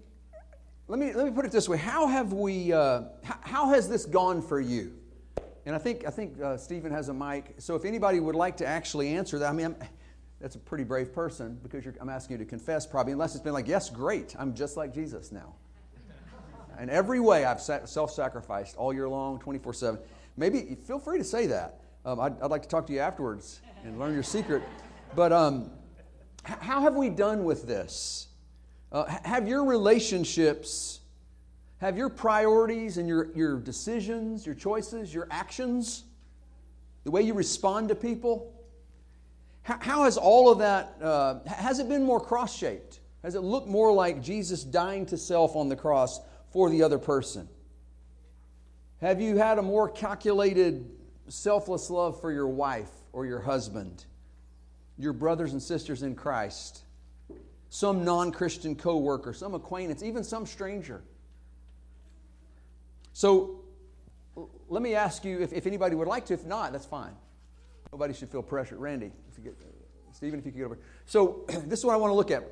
let 0.88 1.00
me, 1.00 1.14
let 1.14 1.26
me 1.26 1.32
put 1.32 1.46
it 1.46 1.52
this 1.52 1.70
way. 1.70 1.78
How 1.78 2.08
have 2.08 2.34
we 2.34 2.74
uh, 2.74 3.04
how, 3.24 3.38
how, 3.42 3.70
has 3.70 3.88
this 3.88 4.06
gone 4.06 4.42
for 4.42 4.60
you? 4.60 4.94
And 5.66 5.74
i 5.74 5.78
think 5.78 6.06
i 6.06 6.10
think 6.10 6.42
uh, 6.42 6.58
stephen 6.58 6.92
has 6.92 7.08
a 7.08 7.14
mic. 7.14 7.56
So 7.58 7.76
if 7.76 7.86
anybody 7.86 8.20
would 8.20 8.36
like 8.36 8.58
to 8.58 8.66
actually 8.66 9.16
answer 9.16 9.40
that 9.40 9.50
i 9.50 9.54
mean 9.54 9.68
I'm, 9.68 9.76
that's 10.42 10.56
a 10.56 10.60
pretty 10.60 10.84
brave 10.84 11.14
person 11.14 11.58
because 11.64 11.86
i'm 12.02 12.10
asking 12.10 12.38
you 12.38 12.44
to 12.44 12.50
confess 12.50 12.86
probably 12.86 13.14
unless 13.14 13.34
it's 13.34 13.44
been 13.44 13.54
like 13.54 13.68
yes 13.68 13.90
great. 13.90 14.36
I'm 14.38 14.54
just 14.54 14.76
like 14.76 14.94
jesus 14.94 15.32
now. 15.32 15.54
In 16.82 16.90
every 16.90 17.22
way 17.22 17.46
i've 17.46 17.62
self-sacrificed 17.62 18.76
all 18.76 18.94
year 18.94 19.08
long 19.08 19.40
24-7 19.40 20.00
maybe 20.36 20.78
feel 20.86 21.00
free 21.00 21.18
to 21.18 21.24
say 21.24 21.48
that. 21.48 21.80
Um, 22.06 22.20
I'd, 22.20 22.42
I'd, 22.42 22.52
like 22.52 22.64
to 22.64 22.68
talk 22.68 22.86
to 22.88 22.94
you 22.94 23.00
afterwards 23.00 23.62
and 23.86 23.98
learn 23.98 24.14
your 24.14 24.24
secret. 24.24 24.62
But 25.16 25.32
um, 25.32 25.72
how 26.44 26.82
have 26.82 26.96
we 26.96 27.10
done 27.10 27.46
with 27.46 27.66
this 27.66 28.28
uh, 28.94 29.06
have 29.26 29.48
your 29.48 29.66
relationships, 29.66 31.02
have 31.80 31.98
your 31.98 32.10
priorities 32.10 32.98
and 32.98 33.08
your, 33.10 33.34
your 33.34 33.58
decisions, 33.58 34.46
your 34.46 34.56
choices, 34.56 35.14
your 35.14 35.28
actions, 35.32 36.04
the 37.04 37.12
way 37.12 37.22
you 37.22 37.34
respond 37.34 37.90
to 37.90 37.96
people, 37.96 38.54
how, 39.64 39.80
how 39.80 40.04
has 40.04 40.18
all 40.18 40.52
of 40.52 40.60
that, 40.60 40.96
uh, 41.02 41.40
has 41.46 41.80
it 41.80 41.90
been 41.90 42.04
more 42.04 42.20
cross 42.20 42.56
shaped? 42.56 43.00
Has 43.24 43.36
it 43.36 43.42
looked 43.42 43.68
more 43.68 43.92
like 43.92 44.22
Jesus 44.22 44.64
dying 44.64 45.06
to 45.08 45.18
self 45.18 45.56
on 45.56 45.70
the 45.70 45.76
cross 45.76 46.20
for 46.52 46.70
the 46.70 46.84
other 46.84 47.00
person? 47.00 47.48
Have 49.02 49.20
you 49.20 49.38
had 49.38 49.58
a 49.58 49.62
more 49.62 49.90
calculated, 49.90 50.90
selfless 51.30 51.90
love 51.90 52.20
for 52.22 52.32
your 52.32 52.48
wife 52.48 52.92
or 53.14 53.26
your 53.26 53.40
husband, 53.40 54.06
your 54.98 55.14
brothers 55.14 55.54
and 55.54 55.62
sisters 55.62 56.04
in 56.04 56.16
Christ? 56.16 56.84
Some 57.74 58.06
non 58.06 58.32
Christian 58.32 58.76
coworker, 58.76 59.34
some 59.34 59.56
acquaintance, 59.56 60.04
even 60.04 60.24
some 60.24 60.46
stranger. 60.46 61.02
So 63.14 63.62
let 64.70 64.84
me 64.84 64.94
ask 64.94 65.26
you 65.26 65.40
if, 65.40 65.52
if 65.52 65.66
anybody 65.66 65.96
would 65.96 66.08
like 66.08 66.28
to. 66.28 66.36
If 66.36 66.46
not, 66.46 66.72
that's 66.72 66.86
fine. 66.86 67.14
Nobody 67.92 68.14
should 68.14 68.30
feel 68.30 68.44
pressure. 68.44 68.76
Randy, 68.78 69.12
if 69.32 69.40
you 69.40 69.44
get, 69.44 69.58
Stephen, 70.12 70.38
if 70.38 70.46
you 70.46 70.52
could 70.52 70.60
get 70.60 70.66
over. 70.66 70.78
So 71.08 71.46
this 71.66 71.80
is 71.80 71.86
what 71.86 71.94
I 71.94 71.98
want 71.98 72.12
to 72.12 72.16
look 72.16 72.30
at. 72.30 72.44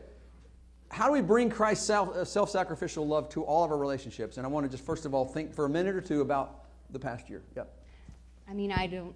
How 0.90 1.06
do 1.06 1.13
we 1.13 1.22
bring 1.22 1.51
Christ's 1.51 1.88
uh, 1.92 2.25
self 2.25 2.50
sacrificial 2.50 3.06
love 3.06 3.30
to 3.30 3.44
all 3.44 3.63
of 3.63 3.70
our 3.70 3.78
relationships? 3.78 4.38
And 4.38 4.46
I 4.48 4.50
want 4.50 4.66
to 4.66 4.72
just 4.72 4.84
first 4.84 5.06
of 5.06 5.13
all 5.13 5.25
think 5.25 5.54
for 5.54 5.66
a 5.66 5.70
minute 5.70 5.96
or 5.96 6.01
two 6.01 6.22
about 6.22 6.63
the 6.90 7.00
past 7.00 7.30
year. 7.30 7.44
Yep. 7.56 7.72
I 8.50 8.54
mean, 8.56 8.72
I 8.72 8.88
don't 8.88 9.13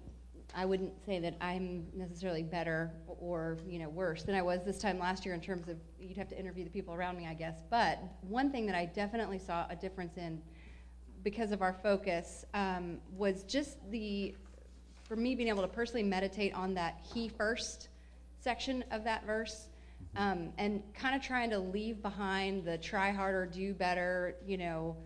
I 0.56 0.64
wouldn't 0.64 1.04
say 1.04 1.20
that 1.20 1.34
I'm 1.42 1.86
necessarily 1.94 2.42
better 2.42 2.90
or 3.06 3.58
you 3.68 3.78
know 3.78 3.90
worse 3.90 4.22
than 4.22 4.34
I 4.34 4.40
was 4.40 4.64
this 4.64 4.78
time 4.78 4.98
last 4.98 5.26
year 5.26 5.34
in 5.34 5.40
terms 5.40 5.68
of 5.68 5.76
you'd 6.00 6.16
have 6.16 6.28
to 6.28 6.38
interview 6.38 6.64
the 6.64 6.70
people 6.70 6.94
around 6.94 7.18
me, 7.18 7.26
I 7.26 7.34
guess. 7.34 7.62
But 7.68 8.02
one 8.22 8.50
thing 8.50 8.64
that 8.66 8.74
I 8.74 8.86
definitely 8.86 9.38
saw 9.38 9.66
a 9.68 9.76
difference 9.76 10.16
in 10.16 10.40
because 11.22 11.52
of 11.52 11.60
our 11.60 11.74
focus 11.82 12.46
um, 12.54 12.98
was 13.14 13.42
just 13.42 13.78
the 13.90 14.34
for 15.04 15.14
me 15.14 15.34
being 15.34 15.50
able 15.50 15.62
to 15.62 15.68
personally 15.68 16.02
meditate 16.02 16.54
on 16.54 16.72
that 16.74 17.04
he 17.14 17.28
first 17.28 17.90
section 18.38 18.82
of 18.90 19.04
that 19.04 19.26
verse 19.26 19.68
mm-hmm. 20.16 20.22
um, 20.22 20.52
and 20.56 20.82
kind 20.94 21.14
of 21.14 21.20
trying 21.20 21.50
to 21.50 21.58
leave 21.58 22.00
behind 22.00 22.64
the 22.64 22.78
try 22.78 23.10
harder, 23.10 23.44
do 23.44 23.74
better, 23.74 24.36
you 24.46 24.56
know, 24.56 24.96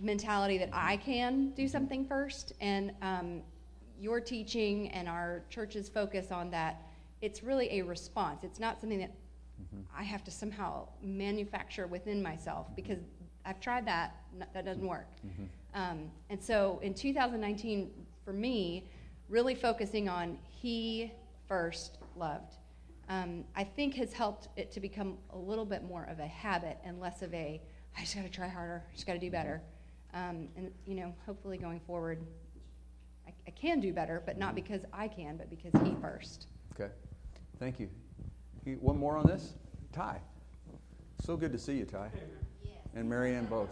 mentality 0.00 0.58
that 0.58 0.70
I 0.72 0.98
can 0.98 1.50
do 1.50 1.66
something 1.66 2.06
first, 2.06 2.52
and 2.60 2.92
um, 3.02 3.42
your 4.00 4.20
teaching 4.20 4.88
and 4.90 5.08
our 5.08 5.42
church's 5.50 5.88
focus 5.88 6.30
on 6.30 6.50
that, 6.50 6.82
it's 7.22 7.42
really 7.42 7.78
a 7.78 7.82
response. 7.82 8.44
It's 8.44 8.60
not 8.60 8.80
something 8.80 8.98
that 8.98 9.12
I 9.96 10.02
have 10.02 10.22
to 10.24 10.30
somehow 10.30 10.88
manufacture 11.02 11.86
within 11.86 12.22
myself 12.22 12.66
because 12.76 12.98
I've 13.44 13.60
tried 13.60 13.86
that, 13.86 14.16
that 14.52 14.64
doesn't 14.64 14.86
work. 14.86 15.08
Um, 15.74 16.10
and 16.30 16.42
so 16.42 16.78
in 16.82 16.94
2019, 16.94 17.90
for 18.24 18.32
me, 18.32 18.84
really 19.28 19.54
focusing 19.54 20.08
on 20.08 20.38
He 20.50 21.12
first 21.48 21.98
loved, 22.16 22.54
um, 23.08 23.44
I 23.54 23.64
think 23.64 23.94
has 23.94 24.12
helped 24.12 24.48
it 24.56 24.72
to 24.72 24.80
become 24.80 25.16
a 25.30 25.38
little 25.38 25.64
bit 25.64 25.84
more 25.84 26.04
of 26.10 26.18
a 26.18 26.26
habit 26.26 26.78
and 26.84 27.00
less 27.00 27.22
of 27.22 27.32
a, 27.32 27.60
I 27.96 28.00
just 28.00 28.14
got 28.14 28.24
to 28.24 28.28
try 28.28 28.48
harder, 28.48 28.82
I 28.90 28.94
just 28.94 29.06
got 29.06 29.14
to 29.14 29.18
do 29.18 29.30
better. 29.30 29.62
Um, 30.12 30.48
and, 30.56 30.70
you 30.86 30.94
know, 30.94 31.14
hopefully 31.24 31.56
going 31.56 31.80
forward, 31.80 32.18
I, 33.46 33.48
I 33.48 33.50
can 33.52 33.80
do 33.80 33.92
better, 33.92 34.22
but 34.24 34.38
not 34.38 34.54
because 34.54 34.82
I 34.92 35.08
can, 35.08 35.36
but 35.36 35.50
because 35.50 35.72
He 35.84 35.94
first. 36.00 36.46
Okay. 36.74 36.90
Thank 37.58 37.80
you. 37.80 37.88
You- 38.64 38.78
One 38.80 38.98
more 38.98 39.16
on 39.16 39.26
this? 39.26 39.54
Ty. 39.92 40.20
So 41.20 41.36
good 41.36 41.52
to 41.52 41.58
see 41.58 41.76
you, 41.78 41.84
Ty. 41.84 42.10
And 42.94 43.08
Marianne 43.08 43.46
both. 43.46 43.70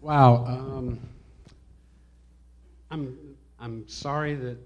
Wow. 0.00 0.44
Um, 0.46 1.00
I'm 2.90 3.16
I'm 3.58 3.88
sorry 3.88 4.34
that 4.34 4.58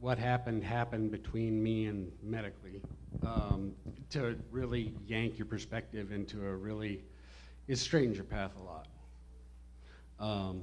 what 0.00 0.18
happened 0.18 0.64
happened 0.64 1.10
between 1.10 1.62
me 1.62 1.86
and 1.86 2.10
medically. 2.22 2.80
Um, 3.24 3.72
to 4.10 4.36
really 4.50 4.92
yank 5.06 5.38
your 5.38 5.46
perspective 5.46 6.10
into 6.12 6.44
a 6.44 6.54
really, 6.56 7.02
it 7.68 7.76
straightens 7.76 8.16
your 8.16 8.24
path 8.24 8.52
a 8.58 8.62
lot. 8.62 8.88
Um, 10.18 10.62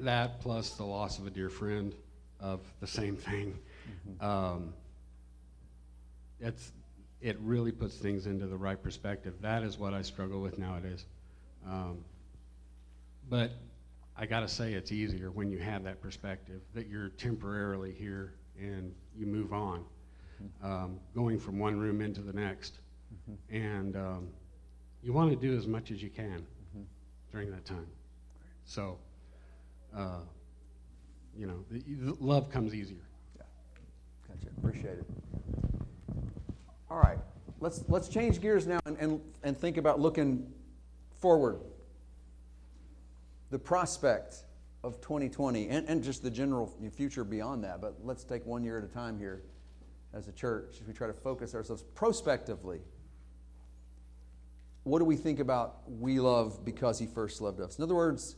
that 0.00 0.40
plus 0.40 0.70
the 0.70 0.84
loss 0.84 1.18
of 1.18 1.26
a 1.26 1.30
dear 1.30 1.48
friend 1.48 1.94
of 2.40 2.60
the 2.80 2.86
same 2.86 3.16
thing. 3.16 3.58
Um, 4.20 4.74
it's 6.40 6.72
it 7.20 7.36
really 7.40 7.72
puts 7.72 7.96
things 7.96 8.26
into 8.26 8.46
the 8.46 8.56
right 8.56 8.80
perspective. 8.80 9.34
That 9.40 9.62
is 9.62 9.76
what 9.76 9.92
I 9.92 10.02
struggle 10.02 10.40
with 10.40 10.58
nowadays. 10.58 11.04
Um, 11.66 12.04
but 13.28 13.50
I 14.16 14.26
got 14.26 14.40
to 14.40 14.48
say, 14.48 14.74
it's 14.74 14.92
easier 14.92 15.30
when 15.30 15.50
you 15.50 15.58
have 15.58 15.84
that 15.84 16.00
perspective 16.00 16.60
that 16.74 16.88
you're 16.88 17.08
temporarily 17.10 17.92
here 17.92 18.34
and 18.58 18.94
you 19.16 19.26
move 19.26 19.52
on, 19.52 19.84
um, 20.62 21.00
going 21.14 21.38
from 21.38 21.58
one 21.58 21.78
room 21.78 22.00
into 22.00 22.20
the 22.20 22.32
next. 22.32 22.78
And 23.50 23.96
um, 23.96 24.28
you 25.02 25.12
want 25.12 25.30
to 25.30 25.36
do 25.36 25.56
as 25.56 25.66
much 25.66 25.90
as 25.90 26.02
you 26.02 26.10
can 26.10 26.46
during 27.32 27.50
that 27.50 27.64
time. 27.64 27.86
So, 28.64 28.98
uh, 29.96 30.20
you 31.36 31.46
know, 31.46 31.64
the, 31.70 31.80
the 31.80 32.16
love 32.20 32.50
comes 32.50 32.74
easier. 32.74 33.06
Yeah, 33.36 33.42
Gotcha. 34.28 34.48
Appreciate 34.58 34.98
it. 34.98 35.06
All 36.90 36.98
right. 36.98 37.18
Let's, 37.60 37.84
let's 37.88 38.08
change 38.08 38.40
gears 38.40 38.66
now 38.66 38.80
and, 38.86 38.96
and, 38.98 39.20
and 39.42 39.58
think 39.58 39.76
about 39.76 40.00
looking 40.00 40.52
forward. 41.20 41.60
The 43.50 43.58
prospect 43.58 44.44
of 44.84 45.00
2020 45.00 45.68
and, 45.68 45.88
and 45.88 46.02
just 46.02 46.22
the 46.22 46.30
general 46.30 46.72
future 46.94 47.24
beyond 47.24 47.64
that. 47.64 47.80
But 47.80 47.96
let's 48.04 48.24
take 48.24 48.46
one 48.46 48.62
year 48.62 48.78
at 48.78 48.84
a 48.84 48.88
time 48.88 49.18
here 49.18 49.42
as 50.14 50.28
a 50.28 50.32
church 50.32 50.76
as 50.80 50.86
we 50.86 50.92
try 50.92 51.06
to 51.06 51.12
focus 51.12 51.54
ourselves 51.54 51.82
prospectively. 51.94 52.80
What 54.84 55.00
do 55.00 55.04
we 55.04 55.16
think 55.16 55.40
about 55.40 55.80
we 55.86 56.20
love 56.20 56.64
because 56.64 56.98
he 56.98 57.06
first 57.06 57.40
loved 57.40 57.60
us? 57.60 57.76
In 57.76 57.84
other 57.84 57.94
words, 57.94 58.36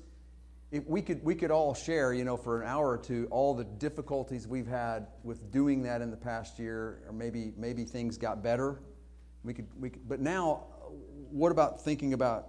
if 0.72 0.86
we 0.86 1.02
could 1.02 1.22
we 1.24 1.34
could 1.34 1.50
all 1.50 1.74
share, 1.74 2.12
you 2.12 2.24
know, 2.24 2.36
for 2.36 2.62
an 2.62 2.68
hour 2.68 2.90
or 2.90 2.98
two, 2.98 3.26
all 3.30 3.54
the 3.54 3.64
difficulties 3.64 4.46
we've 4.46 4.66
had 4.66 5.08
with 5.24 5.50
doing 5.50 5.82
that 5.82 6.00
in 6.00 6.10
the 6.10 6.16
past 6.16 6.58
year, 6.58 7.02
or 7.06 7.12
maybe 7.12 7.52
maybe 7.56 7.84
things 7.84 8.16
got 8.16 8.42
better. 8.42 8.80
We 9.42 9.52
could 9.52 9.66
we 9.78 9.90
could, 9.90 10.08
but 10.08 10.20
now, 10.20 10.64
what 11.30 11.50
about 11.50 11.82
thinking 11.82 12.12
about 12.12 12.48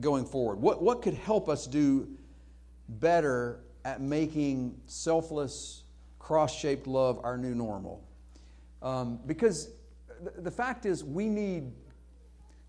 going 0.00 0.24
forward? 0.24 0.60
What 0.60 0.82
what 0.82 1.02
could 1.02 1.14
help 1.14 1.48
us 1.48 1.66
do 1.66 2.08
better 2.88 3.60
at 3.84 4.00
making 4.00 4.80
selfless, 4.86 5.82
cross-shaped 6.18 6.86
love 6.86 7.20
our 7.22 7.36
new 7.36 7.54
normal? 7.54 8.02
Um, 8.80 9.20
because 9.26 9.70
the, 10.22 10.42
the 10.42 10.50
fact 10.50 10.86
is, 10.86 11.04
we 11.04 11.28
need 11.28 11.70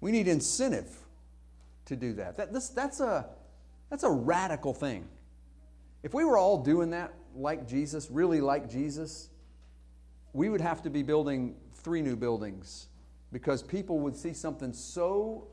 we 0.01 0.11
need 0.11 0.27
incentive 0.27 0.89
to 1.85 1.95
do 1.95 2.13
that. 2.13 2.35
that 2.35 2.51
this, 2.51 2.67
that's 2.69 2.99
a 2.99 3.29
that's 3.89 4.03
a 4.03 4.09
radical 4.09 4.73
thing. 4.73 5.07
If 6.03 6.13
we 6.13 6.25
were 6.25 6.37
all 6.37 6.63
doing 6.63 6.89
that 6.91 7.13
like 7.35 7.67
Jesus, 7.67 8.09
really 8.11 8.41
like 8.41 8.69
Jesus, 8.69 9.29
we 10.33 10.49
would 10.49 10.61
have 10.61 10.81
to 10.83 10.89
be 10.89 11.03
building 11.03 11.55
three 11.75 12.01
new 12.01 12.15
buildings 12.15 12.87
because 13.31 13.63
people 13.63 13.99
would 13.99 14.15
see 14.15 14.33
something 14.33 14.73
so 14.73 15.47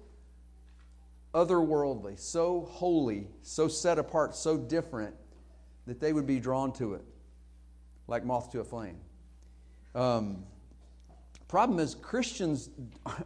otherworldly, 1.34 2.18
so 2.18 2.62
holy, 2.70 3.28
so 3.42 3.68
set 3.68 3.99
apart, 3.99 4.34
so 4.34 4.56
different 4.56 5.14
that 5.87 6.00
they 6.00 6.12
would 6.12 6.26
be 6.26 6.40
drawn 6.40 6.72
to 6.72 6.94
it 6.94 7.04
like 8.06 8.25
moth 8.25 8.50
to 8.52 8.60
a 8.60 8.64
flame. 8.64 8.96
Um, 9.94 10.44
problem 11.49 11.78
is, 11.78 11.94
Christians 11.94 12.70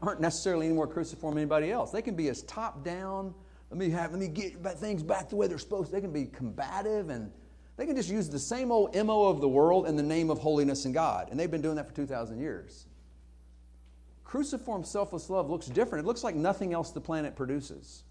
aren't 0.03 0.21
necessarily 0.21 0.67
any 0.67 0.75
more 0.75 0.87
cruciform 0.87 1.35
than 1.35 1.43
anybody 1.43 1.73
else. 1.73 1.91
They 1.91 2.03
can 2.03 2.15
be 2.15 2.29
as 2.29 2.43
top 2.43 2.85
down 2.85 3.35
let 3.75 3.79
me 3.81 3.91
have 3.91 4.13
let 4.13 4.21
me 4.21 4.29
get 4.29 4.55
things 4.79 5.03
back 5.03 5.29
the 5.29 5.35
way 5.35 5.49
they're 5.49 5.59
supposed 5.59 5.89
to. 5.89 5.97
They 5.97 6.01
can 6.01 6.13
be 6.13 6.27
combative 6.27 7.11
and 7.11 7.33
they 7.77 7.87
can 7.87 7.97
just 7.97 8.09
use 8.09 8.29
the 8.29 8.39
same 8.39 8.71
old 8.71 8.95
MO 8.95 9.25
of 9.25 9.41
the 9.41 9.49
world 9.49 9.89
in 9.89 9.97
the 9.97 10.03
name 10.03 10.31
of 10.31 10.39
holiness 10.39 10.85
and 10.85 10.95
God. 10.95 11.27
And 11.29 11.41
they've 11.41 11.51
been 11.51 11.61
doing 11.61 11.75
that 11.75 11.89
for 11.89 11.93
2,000 11.93 12.39
years. 12.39 12.87
Cruciform 14.23 14.85
selfless 14.85 15.29
love 15.29 15.51
looks 15.51 15.67
different. 15.67 16.05
It 16.05 16.07
looks 16.07 16.23
like 16.23 16.37
nothing 16.37 16.73
else 16.73 16.93
the 16.93 17.01
planet 17.01 17.35
produces. 17.35 18.05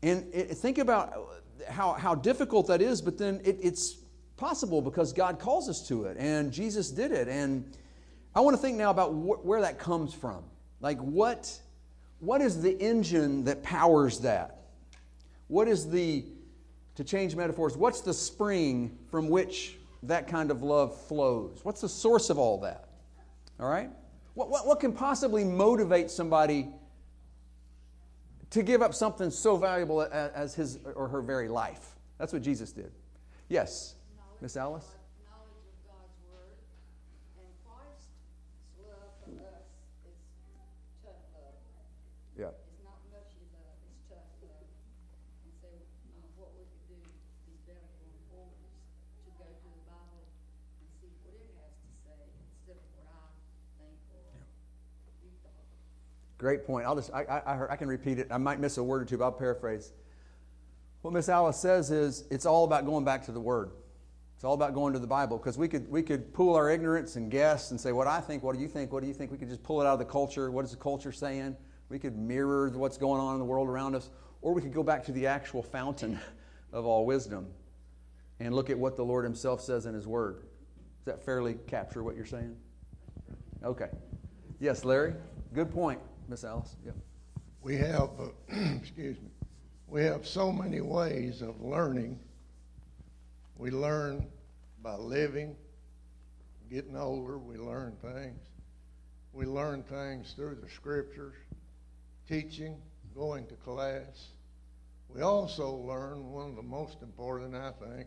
And 0.00 0.32
it, 0.32 0.56
think 0.56 0.78
about 0.78 1.12
how, 1.68 1.94
how 1.94 2.14
difficult 2.14 2.68
that 2.68 2.80
is, 2.80 3.02
but 3.02 3.18
then 3.18 3.40
it, 3.42 3.58
it's 3.60 3.96
possible 4.36 4.80
because 4.80 5.12
God 5.12 5.40
calls 5.40 5.68
us 5.68 5.88
to 5.88 6.04
it, 6.04 6.16
and 6.18 6.52
Jesus 6.52 6.92
did 6.92 7.10
it. 7.10 7.26
And 7.26 7.76
I 8.32 8.40
want 8.40 8.56
to 8.56 8.62
think 8.62 8.78
now 8.78 8.90
about 8.90 9.08
wh- 9.08 9.44
where 9.44 9.62
that 9.62 9.80
comes 9.80 10.14
from. 10.14 10.44
Like, 10.80 10.98
what 11.00 11.60
what 12.20 12.42
is 12.42 12.60
the 12.60 12.78
engine 12.78 13.44
that 13.44 13.62
powers 13.62 14.20
that? 14.20 14.58
What 15.48 15.66
is 15.68 15.90
the, 15.90 16.24
to 16.94 17.02
change 17.02 17.34
metaphors, 17.34 17.76
what's 17.76 18.02
the 18.02 18.14
spring 18.14 18.96
from 19.10 19.28
which 19.28 19.76
that 20.04 20.28
kind 20.28 20.50
of 20.50 20.62
love 20.62 20.98
flows? 21.06 21.60
What's 21.62 21.80
the 21.80 21.88
source 21.88 22.30
of 22.30 22.38
all 22.38 22.60
that? 22.60 22.88
All 23.58 23.68
right? 23.68 23.90
What, 24.34 24.50
what, 24.50 24.66
what 24.66 24.80
can 24.80 24.92
possibly 24.92 25.44
motivate 25.44 26.10
somebody 26.10 26.68
to 28.50 28.62
give 28.62 28.82
up 28.82 28.94
something 28.94 29.30
so 29.30 29.56
valuable 29.56 30.02
as, 30.02 30.30
as 30.32 30.54
his 30.54 30.78
or 30.94 31.08
her 31.08 31.22
very 31.22 31.48
life? 31.48 31.96
That's 32.18 32.32
what 32.32 32.42
Jesus 32.42 32.70
did. 32.70 32.92
Yes, 33.48 33.94
Miss 34.40 34.56
Alice? 34.56 34.86
Yeah. 42.40 42.56
It's 42.56 42.80
not 42.80 42.96
mushy 43.12 43.44
love, 43.52 43.76
it's 43.84 44.00
tough 44.08 44.24
love. 44.40 44.64
And 45.44 45.52
so, 45.60 45.68
uh, 45.68 46.24
what 46.40 46.56
we 46.56 46.64
could 46.72 46.88
do 46.88 46.96
is 47.52 47.60
better 47.68 47.84
going 48.00 48.16
forward 48.32 48.64
is 48.64 49.28
to 49.28 49.30
go 49.36 49.44
to 49.44 49.68
the 49.76 49.84
Bible 49.84 50.24
and 50.24 50.88
see 51.04 51.12
what 51.20 51.36
it 51.36 51.52
has 51.60 51.76
to 51.84 51.90
say 52.00 52.16
instead 52.56 52.80
of 52.80 52.88
what 52.96 53.12
I 53.12 53.28
think 53.76 54.00
or 54.08 54.24
you 55.20 55.36
thought. 55.44 55.68
Great 56.40 56.64
point. 56.64 56.86
I'll 56.86 56.96
just, 56.96 57.12
I, 57.12 57.24
I, 57.24 57.52
I 57.52 57.54
heard- 57.54 57.70
I 57.70 57.76
can 57.76 57.86
repeat 57.86 58.18
it. 58.18 58.28
I 58.30 58.38
might 58.38 58.60
miss 58.60 58.78
a 58.78 58.82
word 58.82 59.02
or 59.02 59.04
two, 59.04 59.18
but 59.18 59.24
I'll 59.24 59.32
paraphrase. 59.32 59.92
What 61.02 61.12
Miss 61.12 61.28
Alice 61.28 61.58
says 61.58 61.90
is 61.90 62.24
it's 62.30 62.46
all 62.46 62.64
about 62.64 62.86
going 62.86 63.04
back 63.04 63.26
to 63.26 63.32
the 63.32 63.40
Word. 63.40 63.72
It's 64.36 64.44
all 64.44 64.54
about 64.54 64.72
going 64.72 64.94
to 64.94 64.98
the 64.98 65.06
Bible 65.06 65.36
because 65.36 65.58
we 65.58 65.68
could, 65.68 65.90
we 65.90 66.02
could 66.02 66.32
pool 66.32 66.54
our 66.54 66.70
ignorance 66.70 67.16
and 67.16 67.30
guess 67.30 67.72
and 67.72 67.78
say, 67.80 67.92
what 67.92 68.06
I 68.06 68.22
think, 68.22 68.42
what 68.42 68.56
do 68.56 68.62
you 68.62 68.68
think, 68.68 68.90
what 68.90 69.02
do 69.02 69.06
you 69.06 69.12
think? 69.12 69.30
We 69.30 69.36
could 69.36 69.50
just 69.50 69.62
pull 69.62 69.82
it 69.82 69.86
out 69.86 69.92
of 69.92 69.98
the 69.98 70.06
culture. 70.06 70.50
What 70.50 70.64
is 70.64 70.70
the 70.70 70.78
culture 70.78 71.12
saying? 71.12 71.58
We 71.90 71.98
could 71.98 72.16
mirror 72.16 72.70
what's 72.70 72.96
going 72.96 73.20
on 73.20 73.34
in 73.34 73.38
the 73.38 73.44
world 73.44 73.68
around 73.68 73.94
us, 73.94 74.08
or 74.40 74.54
we 74.54 74.62
could 74.62 74.72
go 74.72 74.82
back 74.82 75.04
to 75.04 75.12
the 75.12 75.26
actual 75.26 75.62
fountain 75.62 76.18
of 76.72 76.86
all 76.86 77.04
wisdom 77.04 77.48
and 78.38 78.54
look 78.54 78.70
at 78.70 78.78
what 78.78 78.96
the 78.96 79.04
Lord 79.04 79.24
Himself 79.24 79.60
says 79.60 79.84
in 79.84 79.92
His 79.92 80.06
Word. 80.06 80.36
Does 81.04 81.16
that 81.16 81.22
fairly 81.22 81.56
capture 81.66 82.02
what 82.02 82.16
you're 82.16 82.24
saying? 82.24 82.56
Okay. 83.62 83.88
Yes, 84.58 84.86
Larry? 84.86 85.12
Good 85.52 85.70
point, 85.70 86.00
Miss 86.30 86.44
Alice. 86.44 86.76
Yep. 86.86 86.94
We 87.60 87.76
have, 87.78 88.10
uh, 88.20 88.28
excuse 88.80 89.16
me, 89.16 89.30
we 89.88 90.04
have 90.04 90.28
so 90.28 90.52
many 90.52 90.80
ways 90.80 91.42
of 91.42 91.60
learning. 91.60 92.20
We 93.56 93.72
learn 93.72 94.24
by 94.80 94.94
living, 94.94 95.56
getting 96.70 96.96
older, 96.96 97.36
we 97.36 97.56
learn 97.56 97.96
things. 98.00 98.38
We 99.32 99.44
learn 99.44 99.82
things 99.82 100.32
through 100.34 100.58
the 100.62 100.70
scriptures, 100.70 101.34
teaching, 102.28 102.76
going 103.12 103.48
to 103.48 103.54
class. 103.54 104.28
We 105.12 105.22
also 105.22 105.72
learn 105.72 106.30
one 106.30 106.50
of 106.50 106.56
the 106.56 106.62
most 106.62 107.02
important, 107.02 107.56
I 107.56 107.72
think, 107.72 108.06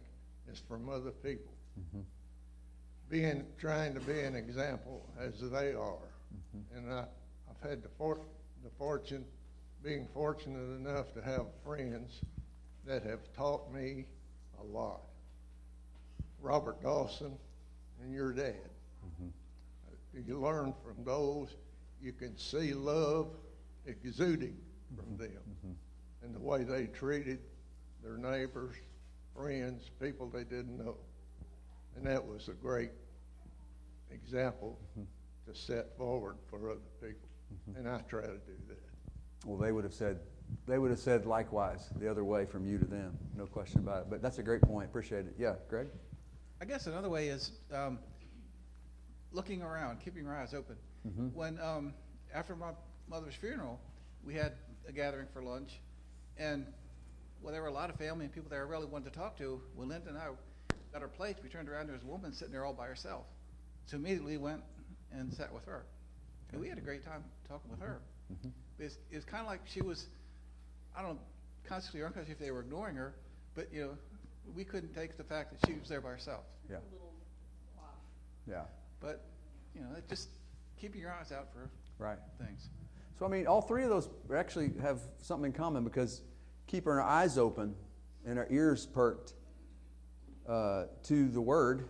is 0.49 0.61
from 0.65 0.87
other 0.87 1.11
people. 1.11 1.53
Being 3.09 3.43
trying 3.59 3.93
to 3.93 3.99
be 3.99 4.21
an 4.21 4.35
example 4.35 5.09
as 5.19 5.41
they 5.51 5.73
are, 5.73 6.07
and 6.73 6.91
I, 6.91 7.05
I've 7.63 7.69
had 7.69 7.83
the 7.83 7.89
for, 7.97 8.19
the 8.63 8.69
fortune, 8.77 9.25
being 9.83 10.07
fortunate 10.13 10.75
enough 10.77 11.13
to 11.13 11.21
have 11.21 11.45
friends 11.63 12.21
that 12.85 13.03
have 13.03 13.19
taught 13.35 13.71
me 13.73 14.05
a 14.59 14.63
lot. 14.63 15.01
Robert 16.41 16.81
Dawson 16.81 17.37
and 18.01 18.13
your 18.13 18.33
dad. 18.33 18.69
Mm-hmm. 19.05 19.27
Uh, 19.87 20.21
you 20.27 20.39
learn 20.39 20.73
from 20.83 21.03
those. 21.05 21.55
You 22.01 22.11
can 22.11 22.37
see 22.37 22.73
love 22.73 23.27
exuding 23.85 24.57
from 24.95 25.05
mm-hmm. 25.05 25.23
them 25.23 25.31
mm-hmm. 25.31 26.25
and 26.25 26.35
the 26.35 26.39
way 26.39 26.63
they 26.63 26.87
treated 26.87 27.39
their 28.03 28.17
neighbors, 28.17 28.75
friends, 29.35 29.89
people 30.01 30.27
they 30.27 30.43
didn't 30.43 30.77
know. 30.77 30.95
And 31.95 32.05
that 32.05 32.25
was 32.25 32.49
a 32.49 32.53
great 32.53 32.91
example 34.11 34.77
to 35.45 35.55
set 35.55 35.95
forward 35.97 36.35
for 36.49 36.69
other 36.69 36.79
people. 36.99 37.29
And 37.75 37.87
I 37.87 37.99
try 38.01 38.21
to 38.21 38.27
do 38.27 38.53
that. 38.67 38.77
Well, 39.45 39.57
they 39.57 39.71
would 39.71 39.83
have 39.83 39.93
said, 39.93 40.19
they 40.67 40.77
would 40.77 40.91
have 40.91 40.99
said 40.99 41.25
likewise, 41.25 41.89
the 41.97 42.09
other 42.09 42.23
way 42.23 42.45
from 42.45 42.65
you 42.65 42.77
to 42.77 42.85
them, 42.85 43.17
no 43.35 43.45
question 43.45 43.79
about 43.79 44.03
it. 44.03 44.05
But 44.09 44.21
that's 44.21 44.37
a 44.37 44.43
great 44.43 44.61
point. 44.61 44.85
Appreciate 44.85 45.25
it. 45.25 45.35
Yeah, 45.37 45.55
Greg. 45.69 45.87
I 46.61 46.65
guess 46.65 46.87
another 46.87 47.09
way 47.09 47.27
is 47.27 47.51
um, 47.73 47.99
looking 49.33 49.61
around, 49.61 49.99
keeping 49.99 50.23
your 50.23 50.35
eyes 50.35 50.53
open. 50.53 50.77
When 51.33 51.59
um, 51.59 51.93
after 52.33 52.55
my 52.55 52.71
mother's 53.09 53.35
funeral, 53.35 53.79
we 54.25 54.33
had 54.33 54.53
a 54.87 54.93
gathering 54.93 55.27
for 55.33 55.43
lunch, 55.43 55.81
and 56.37 56.65
well, 57.41 57.51
there 57.51 57.61
were 57.61 57.67
a 57.67 57.73
lot 57.73 57.89
of 57.89 57.97
family 57.97 58.23
and 58.23 58.33
people 58.33 58.49
that 58.49 58.55
I 58.55 58.59
really 58.59 58.85
wanted 58.85 59.11
to 59.11 59.19
talk 59.19 59.37
to. 59.39 59.61
When 59.75 59.89
Linda 59.89 60.07
and 60.07 60.17
I 60.17 60.27
got 60.93 61.01
our 61.01 61.09
plates, 61.09 61.41
we 61.43 61.49
turned 61.49 61.67
around. 61.67 61.87
There 61.87 61.95
was 61.95 62.03
a 62.03 62.07
woman 62.07 62.31
sitting 62.31 62.53
there 62.53 62.63
all 62.63 62.73
by 62.73 62.87
herself. 62.87 63.25
So 63.85 63.97
immediately 63.97 64.37
went 64.37 64.61
and 65.11 65.33
sat 65.33 65.53
with 65.53 65.65
her, 65.65 65.83
and 66.53 66.61
we 66.61 66.69
had 66.69 66.77
a 66.77 66.81
great 66.81 67.03
time 67.03 67.25
talking 67.53 67.69
with 67.69 67.79
her. 67.81 67.99
It's, 68.79 68.97
it's 69.11 69.25
kind 69.25 69.41
of 69.41 69.47
like 69.47 69.61
she 69.65 69.81
was, 69.81 70.07
I 70.97 71.01
don't 71.03 71.15
know, 71.15 71.19
consciously 71.63 72.01
or 72.01 72.07
unconsciously 72.07 72.33
if 72.33 72.39
they 72.39 72.49
were 72.51 72.61
ignoring 72.61 72.95
her, 72.95 73.13
but 73.53 73.71
you 73.71 73.81
know, 73.83 73.91
we 74.55 74.63
couldn't 74.63 74.93
take 74.93 75.17
the 75.17 75.23
fact 75.23 75.51
that 75.51 75.67
she 75.69 75.77
was 75.79 75.87
there 75.87 76.01
by 76.01 76.09
herself. 76.09 76.45
Yeah. 76.69 76.77
Yeah. 78.49 78.63
But, 78.99 79.23
you 79.75 79.81
know, 79.81 79.87
just 80.09 80.29
keeping 80.81 80.99
your 80.99 81.11
eyes 81.11 81.31
out 81.31 81.49
for 81.53 81.69
Right. 81.99 82.17
things. 82.39 82.69
So, 83.19 83.25
I 83.25 83.29
mean, 83.29 83.45
all 83.45 83.61
three 83.61 83.83
of 83.83 83.89
those 83.89 84.09
actually 84.35 84.73
have 84.81 84.99
something 85.21 85.51
in 85.51 85.53
common 85.53 85.83
because 85.83 86.23
keeping 86.65 86.91
our 86.91 87.01
eyes 87.01 87.37
open 87.37 87.75
and 88.25 88.39
our 88.39 88.47
ears 88.49 88.87
perked 88.87 89.33
uh, 90.49 90.85
to 91.03 91.29
the 91.29 91.39
Word, 91.39 91.85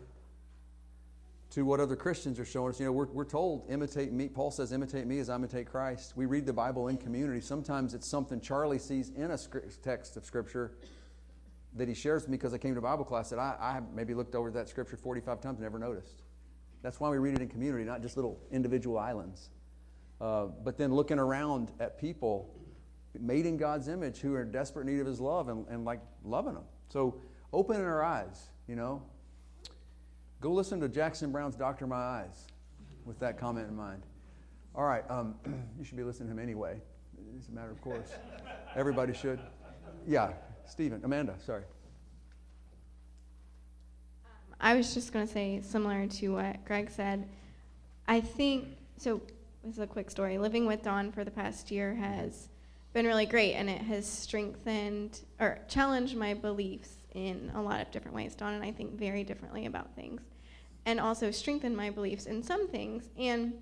to 1.53 1.63
what 1.63 1.79
other 1.79 1.95
Christians 1.95 2.39
are 2.39 2.45
showing 2.45 2.71
us. 2.71 2.79
You 2.79 2.87
know, 2.87 2.91
we're, 2.91 3.05
we're 3.05 3.25
told, 3.25 3.65
imitate 3.69 4.11
me. 4.11 4.27
Paul 4.27 4.49
says, 4.49 4.71
imitate 4.71 5.05
me 5.05 5.19
as 5.19 5.29
I 5.29 5.35
imitate 5.35 5.67
Christ. 5.67 6.13
We 6.15 6.25
read 6.25 6.47
the 6.47 6.53
Bible 6.53 6.87
in 6.87 6.97
community. 6.97 7.41
Sometimes 7.41 7.93
it's 7.93 8.07
something 8.07 8.41
Charlie 8.41 8.79
sees 8.79 9.09
in 9.09 9.29
a 9.29 9.37
scr- 9.37 9.59
text 9.83 10.17
of 10.17 10.25
Scripture 10.25 10.71
that 11.75 11.87
he 11.87 11.93
shares 11.93 12.23
with 12.23 12.29
me 12.29 12.37
because 12.37 12.55
I 12.55 12.57
came 12.57 12.73
to 12.73 12.81
Bible 12.81 13.05
class 13.05 13.29
that 13.29 13.37
I, 13.37 13.55
I 13.59 13.81
maybe 13.93 14.15
looked 14.15 14.33
over 14.33 14.49
that 14.49 14.67
Scripture 14.67 14.97
45 14.97 15.41
times 15.41 15.59
and 15.59 15.63
never 15.63 15.77
noticed. 15.77 16.23
That's 16.81 16.99
why 16.99 17.09
we 17.09 17.19
read 17.19 17.35
it 17.35 17.41
in 17.41 17.47
community, 17.47 17.83
not 17.83 18.01
just 18.01 18.17
little 18.17 18.39
individual 18.51 18.97
islands. 18.97 19.51
Uh, 20.19 20.45
but 20.63 20.77
then 20.77 20.91
looking 20.91 21.19
around 21.19 21.71
at 21.79 21.99
people 21.99 22.49
made 23.19 23.45
in 23.45 23.57
God's 23.57 23.87
image 23.89 24.19
who 24.19 24.33
are 24.33 24.41
in 24.41 24.51
desperate 24.51 24.87
need 24.87 24.99
of 24.99 25.05
His 25.05 25.19
love 25.19 25.49
and, 25.49 25.67
and 25.67 25.85
like 25.85 26.01
loving 26.23 26.55
them. 26.55 26.63
So 26.89 27.21
opening 27.51 27.83
our 27.83 28.03
eyes, 28.03 28.49
you 28.67 28.75
know. 28.75 29.03
Go 30.43 30.51
listen 30.51 30.81
to 30.81 30.89
Jackson 30.89 31.31
Browne's 31.31 31.55
Doctor 31.55 31.87
My 31.87 31.95
Eyes 31.95 32.47
with 33.05 33.17
that 33.19 33.39
comment 33.39 33.69
in 33.69 33.77
mind. 33.77 34.03
All 34.75 34.83
right, 34.83 35.09
um, 35.09 35.35
you 35.79 35.85
should 35.85 35.95
be 35.95 36.03
listening 36.03 36.27
to 36.27 36.33
him 36.33 36.39
anyway. 36.39 36.81
It's 37.37 37.47
a 37.47 37.53
matter 37.53 37.71
of 37.71 37.79
course. 37.79 38.09
Everybody 38.75 39.13
should. 39.13 39.39
Yeah, 40.05 40.33
Stephen, 40.65 40.99
Amanda, 41.05 41.35
sorry. 41.45 41.63
I 44.59 44.75
was 44.75 44.93
just 44.93 45.13
going 45.13 45.25
to 45.25 45.31
say, 45.31 45.61
similar 45.61 46.07
to 46.07 46.33
what 46.33 46.65
Greg 46.65 46.91
said, 46.91 47.25
I 48.09 48.19
think 48.19 48.67
so. 48.97 49.21
This 49.63 49.75
is 49.75 49.79
a 49.79 49.87
quick 49.87 50.11
story. 50.11 50.37
Living 50.37 50.65
with 50.65 50.83
Don 50.83 51.13
for 51.13 51.23
the 51.23 51.31
past 51.31 51.71
year 51.71 51.95
has 51.95 52.49
been 52.91 53.05
really 53.05 53.25
great, 53.25 53.53
and 53.53 53.69
it 53.69 53.81
has 53.83 54.05
strengthened 54.05 55.21
or 55.39 55.59
challenged 55.69 56.17
my 56.17 56.33
beliefs 56.33 56.89
in 57.13 57.49
a 57.55 57.61
lot 57.61 57.79
of 57.79 57.91
different 57.91 58.15
ways. 58.15 58.35
Don 58.35 58.53
and 58.53 58.63
I 58.63 58.73
think 58.73 58.91
very 58.99 59.23
differently 59.23 59.67
about 59.67 59.95
things, 59.95 60.21
and 60.85 60.99
also 60.99 61.31
strengthen 61.31 61.75
my 61.75 61.89
beliefs 61.89 62.25
in 62.25 62.43
some 62.43 62.67
things. 62.67 63.09
And 63.17 63.53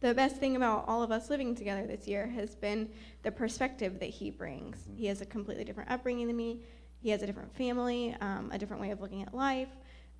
the 0.00 0.14
best 0.14 0.36
thing 0.36 0.56
about 0.56 0.84
all 0.86 1.02
of 1.02 1.10
us 1.10 1.30
living 1.30 1.54
together 1.54 1.86
this 1.86 2.06
year 2.06 2.26
has 2.26 2.54
been 2.54 2.90
the 3.22 3.30
perspective 3.30 3.98
that 4.00 4.10
he 4.10 4.30
brings. 4.30 4.88
He 4.94 5.06
has 5.06 5.20
a 5.20 5.26
completely 5.26 5.64
different 5.64 5.90
upbringing 5.90 6.26
than 6.26 6.36
me. 6.36 6.60
He 7.00 7.10
has 7.10 7.22
a 7.22 7.26
different 7.26 7.54
family, 7.54 8.16
um, 8.20 8.50
a 8.52 8.58
different 8.58 8.82
way 8.82 8.90
of 8.90 9.00
looking 9.00 9.22
at 9.22 9.34
life. 9.34 9.68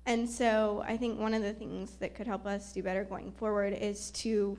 And 0.05 0.29
so 0.29 0.83
I 0.87 0.97
think 0.97 1.19
one 1.19 1.33
of 1.33 1.41
the 1.41 1.53
things 1.53 1.95
that 1.95 2.13
could 2.13 2.27
help 2.27 2.45
us 2.45 2.73
do 2.73 2.83
better 2.83 3.03
going 3.03 3.31
forward 3.31 3.73
is 3.73 4.11
to 4.11 4.57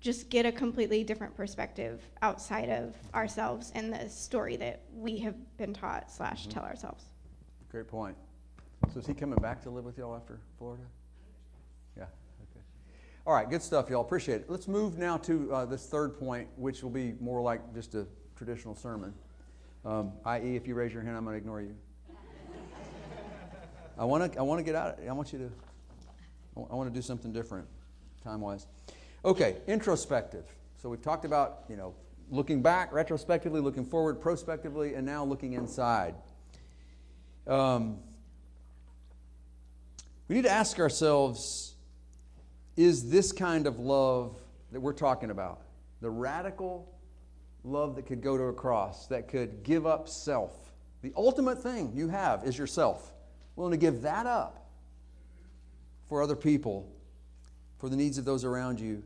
just 0.00 0.30
get 0.30 0.46
a 0.46 0.52
completely 0.52 1.04
different 1.04 1.36
perspective 1.36 2.00
outside 2.22 2.70
of 2.70 2.94
ourselves 3.14 3.70
and 3.74 3.92
the 3.92 4.08
story 4.08 4.56
that 4.56 4.80
we 4.94 5.18
have 5.18 5.34
been 5.58 5.74
taught 5.74 6.10
slash 6.10 6.46
tell 6.46 6.64
ourselves. 6.64 7.04
Great 7.70 7.86
point. 7.86 8.16
So 8.88 8.98
is 8.98 9.06
he 9.06 9.14
coming 9.14 9.38
back 9.40 9.62
to 9.62 9.70
live 9.70 9.84
with 9.84 9.98
y'all 9.98 10.16
after 10.16 10.40
Florida? 10.58 10.82
Yeah. 11.96 12.04
Okay. 12.04 12.64
All 13.26 13.34
right. 13.34 13.48
Good 13.48 13.62
stuff, 13.62 13.88
y'all. 13.88 14.00
Appreciate 14.00 14.42
it. 14.42 14.50
Let's 14.50 14.66
move 14.66 14.98
now 14.98 15.16
to 15.18 15.52
uh, 15.52 15.64
this 15.64 15.86
third 15.86 16.18
point, 16.18 16.48
which 16.56 16.82
will 16.82 16.90
be 16.90 17.14
more 17.20 17.40
like 17.40 17.72
just 17.72 17.94
a 17.94 18.06
traditional 18.34 18.74
sermon. 18.74 19.14
Um, 19.84 20.12
i.e., 20.24 20.56
if 20.56 20.66
you 20.66 20.74
raise 20.74 20.92
your 20.92 21.02
hand, 21.02 21.16
I'm 21.16 21.24
going 21.24 21.34
to 21.34 21.38
ignore 21.38 21.60
you. 21.60 21.76
I 23.96 24.04
want 24.04 24.32
to. 24.32 24.38
I 24.38 24.42
want 24.42 24.58
to 24.58 24.64
get 24.64 24.74
out. 24.74 24.98
I 25.06 25.12
want 25.12 25.32
you 25.32 25.38
to. 25.38 25.50
I 26.70 26.74
want 26.74 26.92
to 26.92 26.94
do 26.94 27.02
something 27.02 27.32
different, 27.32 27.68
time-wise. 28.24 28.66
Okay. 29.24 29.58
Introspective. 29.66 30.46
So 30.78 30.88
we've 30.88 31.02
talked 31.02 31.24
about 31.24 31.64
you 31.68 31.76
know 31.76 31.94
looking 32.30 32.62
back 32.62 32.92
retrospectively, 32.92 33.60
looking 33.60 33.84
forward 33.84 34.20
prospectively, 34.20 34.94
and 34.94 35.06
now 35.06 35.24
looking 35.24 35.52
inside. 35.52 36.14
Um, 37.46 37.98
we 40.30 40.36
need 40.36 40.42
to 40.42 40.50
ask 40.50 40.78
ourselves 40.78 41.74
is 42.76 43.10
this 43.10 43.32
kind 43.32 43.66
of 43.66 43.80
love 43.80 44.40
that 44.70 44.78
we're 44.78 44.92
talking 44.92 45.32
about, 45.32 45.62
the 46.00 46.08
radical 46.08 46.88
love 47.64 47.96
that 47.96 48.06
could 48.06 48.22
go 48.22 48.36
to 48.36 48.44
a 48.44 48.52
cross, 48.52 49.08
that 49.08 49.26
could 49.26 49.64
give 49.64 49.88
up 49.88 50.08
self, 50.08 50.52
the 51.02 51.12
ultimate 51.16 51.60
thing 51.60 51.90
you 51.96 52.06
have 52.06 52.44
is 52.44 52.56
yourself, 52.56 53.12
willing 53.56 53.72
to 53.72 53.76
give 53.76 54.02
that 54.02 54.24
up 54.24 54.68
for 56.08 56.22
other 56.22 56.36
people, 56.36 56.88
for 57.78 57.88
the 57.88 57.96
needs 57.96 58.16
of 58.16 58.24
those 58.24 58.44
around 58.44 58.78
you, 58.78 59.02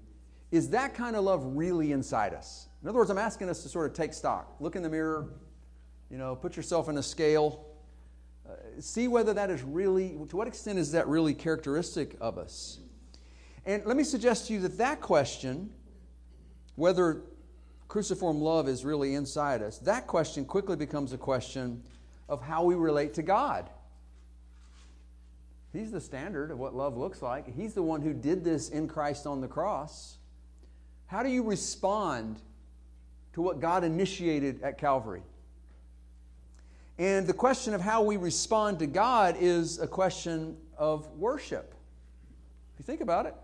is 0.50 0.68
that 0.68 0.92
kind 0.92 1.16
of 1.16 1.24
love 1.24 1.42
really 1.56 1.92
inside 1.92 2.34
us? 2.34 2.68
In 2.82 2.88
other 2.90 2.98
words, 2.98 3.08
I'm 3.08 3.16
asking 3.16 3.48
us 3.48 3.62
to 3.62 3.70
sort 3.70 3.86
of 3.86 3.96
take 3.96 4.12
stock, 4.12 4.56
look 4.60 4.76
in 4.76 4.82
the 4.82 4.90
mirror, 4.90 5.30
you 6.10 6.18
know, 6.18 6.36
put 6.36 6.54
yourself 6.54 6.90
in 6.90 6.98
a 6.98 7.02
scale 7.02 7.64
see 8.80 9.08
whether 9.08 9.34
that 9.34 9.50
is 9.50 9.62
really, 9.62 10.16
to 10.28 10.36
what 10.36 10.48
extent 10.48 10.78
is 10.78 10.92
that 10.92 11.06
really 11.08 11.34
characteristic 11.34 12.16
of 12.20 12.38
us? 12.38 12.78
And 13.66 13.84
let 13.86 13.96
me 13.96 14.04
suggest 14.04 14.48
to 14.48 14.54
you 14.54 14.60
that 14.60 14.78
that 14.78 15.00
question, 15.00 15.70
whether 16.76 17.22
cruciform 17.88 18.40
love 18.40 18.68
is 18.68 18.84
really 18.84 19.14
inside 19.14 19.62
us, 19.62 19.78
that 19.78 20.06
question 20.06 20.44
quickly 20.44 20.76
becomes 20.76 21.12
a 21.12 21.18
question 21.18 21.82
of 22.28 22.42
how 22.42 22.64
we 22.64 22.74
relate 22.74 23.14
to 23.14 23.22
God. 23.22 23.70
He's 25.72 25.90
the 25.90 26.00
standard 26.00 26.50
of 26.50 26.58
what 26.58 26.74
love 26.74 26.96
looks 26.96 27.20
like. 27.20 27.52
He's 27.52 27.74
the 27.74 27.82
one 27.82 28.00
who 28.00 28.12
did 28.12 28.44
this 28.44 28.68
in 28.68 28.86
Christ 28.86 29.26
on 29.26 29.40
the 29.40 29.48
cross. 29.48 30.18
How 31.06 31.22
do 31.22 31.28
you 31.28 31.42
respond 31.42 32.40
to 33.32 33.42
what 33.42 33.60
God 33.60 33.82
initiated 33.82 34.62
at 34.62 34.78
Calvary? 34.78 35.22
And 36.98 37.26
the 37.26 37.32
question 37.32 37.74
of 37.74 37.80
how 37.80 38.02
we 38.02 38.16
respond 38.16 38.78
to 38.78 38.86
God 38.86 39.36
is 39.40 39.80
a 39.80 39.86
question 39.86 40.56
of 40.78 41.08
worship. 41.12 41.74
If 42.74 42.80
you 42.80 42.84
think 42.84 43.00
about 43.00 43.26
it. 43.26 43.34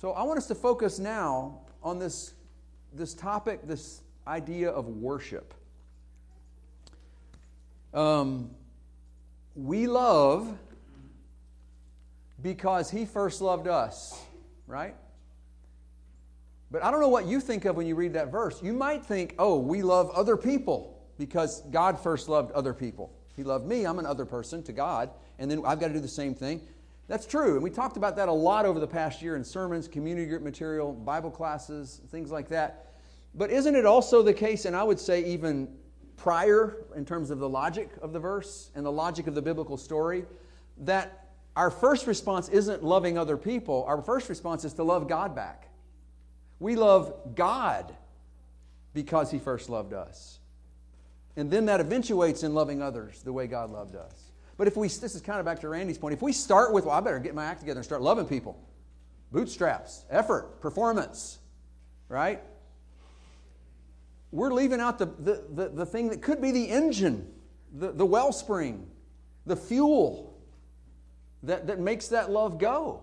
So 0.00 0.12
I 0.12 0.24
want 0.24 0.38
us 0.38 0.48
to 0.48 0.56
focus 0.56 0.98
now 0.98 1.60
on 1.82 2.00
this, 2.00 2.34
this 2.92 3.14
topic, 3.14 3.60
this 3.64 4.02
idea 4.26 4.70
of 4.70 4.88
worship. 4.88 5.54
Um, 7.94 8.50
we 9.54 9.86
love 9.86 10.58
because 12.42 12.90
He 12.90 13.04
first 13.04 13.40
loved 13.40 13.68
us, 13.68 14.20
right? 14.66 14.96
But 16.72 16.82
I 16.82 16.90
don't 16.90 17.00
know 17.00 17.08
what 17.08 17.26
you 17.26 17.38
think 17.38 17.64
of 17.64 17.76
when 17.76 17.86
you 17.86 17.94
read 17.94 18.14
that 18.14 18.32
verse. 18.32 18.60
You 18.60 18.72
might 18.72 19.04
think, 19.04 19.36
oh, 19.38 19.58
we 19.58 19.82
love 19.82 20.10
other 20.10 20.36
people 20.36 21.01
because 21.22 21.60
God 21.70 22.00
first 22.00 22.28
loved 22.28 22.50
other 22.50 22.74
people. 22.74 23.12
He 23.36 23.44
loved 23.44 23.64
me, 23.64 23.86
I'm 23.86 24.00
an 24.00 24.06
other 24.06 24.24
person 24.24 24.60
to 24.64 24.72
God, 24.72 25.08
and 25.38 25.48
then 25.48 25.62
I've 25.64 25.78
got 25.78 25.86
to 25.86 25.94
do 25.94 26.00
the 26.00 26.08
same 26.08 26.34
thing. 26.34 26.60
That's 27.06 27.26
true, 27.26 27.54
and 27.54 27.62
we 27.62 27.70
talked 27.70 27.96
about 27.96 28.16
that 28.16 28.28
a 28.28 28.32
lot 28.32 28.66
over 28.66 28.80
the 28.80 28.88
past 28.88 29.22
year 29.22 29.36
in 29.36 29.44
sermons, 29.44 29.86
community 29.86 30.26
group 30.26 30.42
material, 30.42 30.92
Bible 30.92 31.30
classes, 31.30 32.00
things 32.10 32.32
like 32.32 32.48
that. 32.48 32.86
But 33.36 33.52
isn't 33.52 33.76
it 33.76 33.86
also 33.86 34.20
the 34.20 34.34
case, 34.34 34.64
and 34.64 34.74
I 34.74 34.82
would 34.82 34.98
say 34.98 35.24
even 35.26 35.68
prior 36.16 36.78
in 36.96 37.04
terms 37.04 37.30
of 37.30 37.38
the 37.38 37.48
logic 37.48 37.90
of 38.02 38.12
the 38.12 38.18
verse 38.18 38.72
and 38.74 38.84
the 38.84 38.90
logic 38.90 39.28
of 39.28 39.36
the 39.36 39.42
biblical 39.42 39.76
story, 39.76 40.24
that 40.78 41.28
our 41.54 41.70
first 41.70 42.08
response 42.08 42.48
isn't 42.48 42.82
loving 42.82 43.16
other 43.16 43.36
people, 43.36 43.84
our 43.86 44.02
first 44.02 44.28
response 44.28 44.64
is 44.64 44.72
to 44.72 44.82
love 44.82 45.08
God 45.08 45.36
back. 45.36 45.68
We 46.58 46.74
love 46.74 47.14
God 47.36 47.94
because 48.92 49.30
He 49.30 49.38
first 49.38 49.68
loved 49.70 49.92
us. 49.92 50.40
And 51.36 51.50
then 51.50 51.66
that 51.66 51.80
eventuates 51.80 52.42
in 52.42 52.54
loving 52.54 52.82
others 52.82 53.22
the 53.22 53.32
way 53.32 53.46
God 53.46 53.70
loved 53.70 53.96
us. 53.96 54.32
But 54.58 54.68
if 54.68 54.76
we, 54.76 54.88
this 54.88 55.14
is 55.14 55.20
kind 55.22 55.40
of 55.40 55.46
back 55.46 55.60
to 55.60 55.68
Randy's 55.68 55.98
point, 55.98 56.12
if 56.12 56.22
we 56.22 56.32
start 56.32 56.72
with, 56.72 56.84
well, 56.84 56.94
I 56.94 57.00
better 57.00 57.18
get 57.18 57.34
my 57.34 57.44
act 57.44 57.60
together 57.60 57.78
and 57.78 57.84
start 57.84 58.02
loving 58.02 58.26
people, 58.26 58.58
bootstraps, 59.30 60.04
effort, 60.10 60.60
performance, 60.60 61.38
right? 62.08 62.42
We're 64.30 64.52
leaving 64.52 64.80
out 64.80 64.98
the, 64.98 65.06
the, 65.06 65.44
the, 65.50 65.68
the 65.70 65.86
thing 65.86 66.10
that 66.10 66.22
could 66.22 66.40
be 66.40 66.52
the 66.52 66.68
engine, 66.68 67.32
the, 67.72 67.92
the 67.92 68.06
wellspring, 68.06 68.86
the 69.46 69.56
fuel 69.56 70.38
that, 71.42 71.66
that 71.66 71.80
makes 71.80 72.08
that 72.08 72.30
love 72.30 72.58
go. 72.58 73.02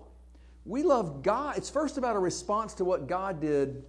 We 0.66 0.84
love 0.84 1.24
God. 1.24 1.58
It's 1.58 1.70
first 1.70 1.98
about 1.98 2.16
a 2.16 2.20
response 2.20 2.76
to 2.76 2.86
what 2.86 3.08
God 3.08 3.42
did 3.42 3.84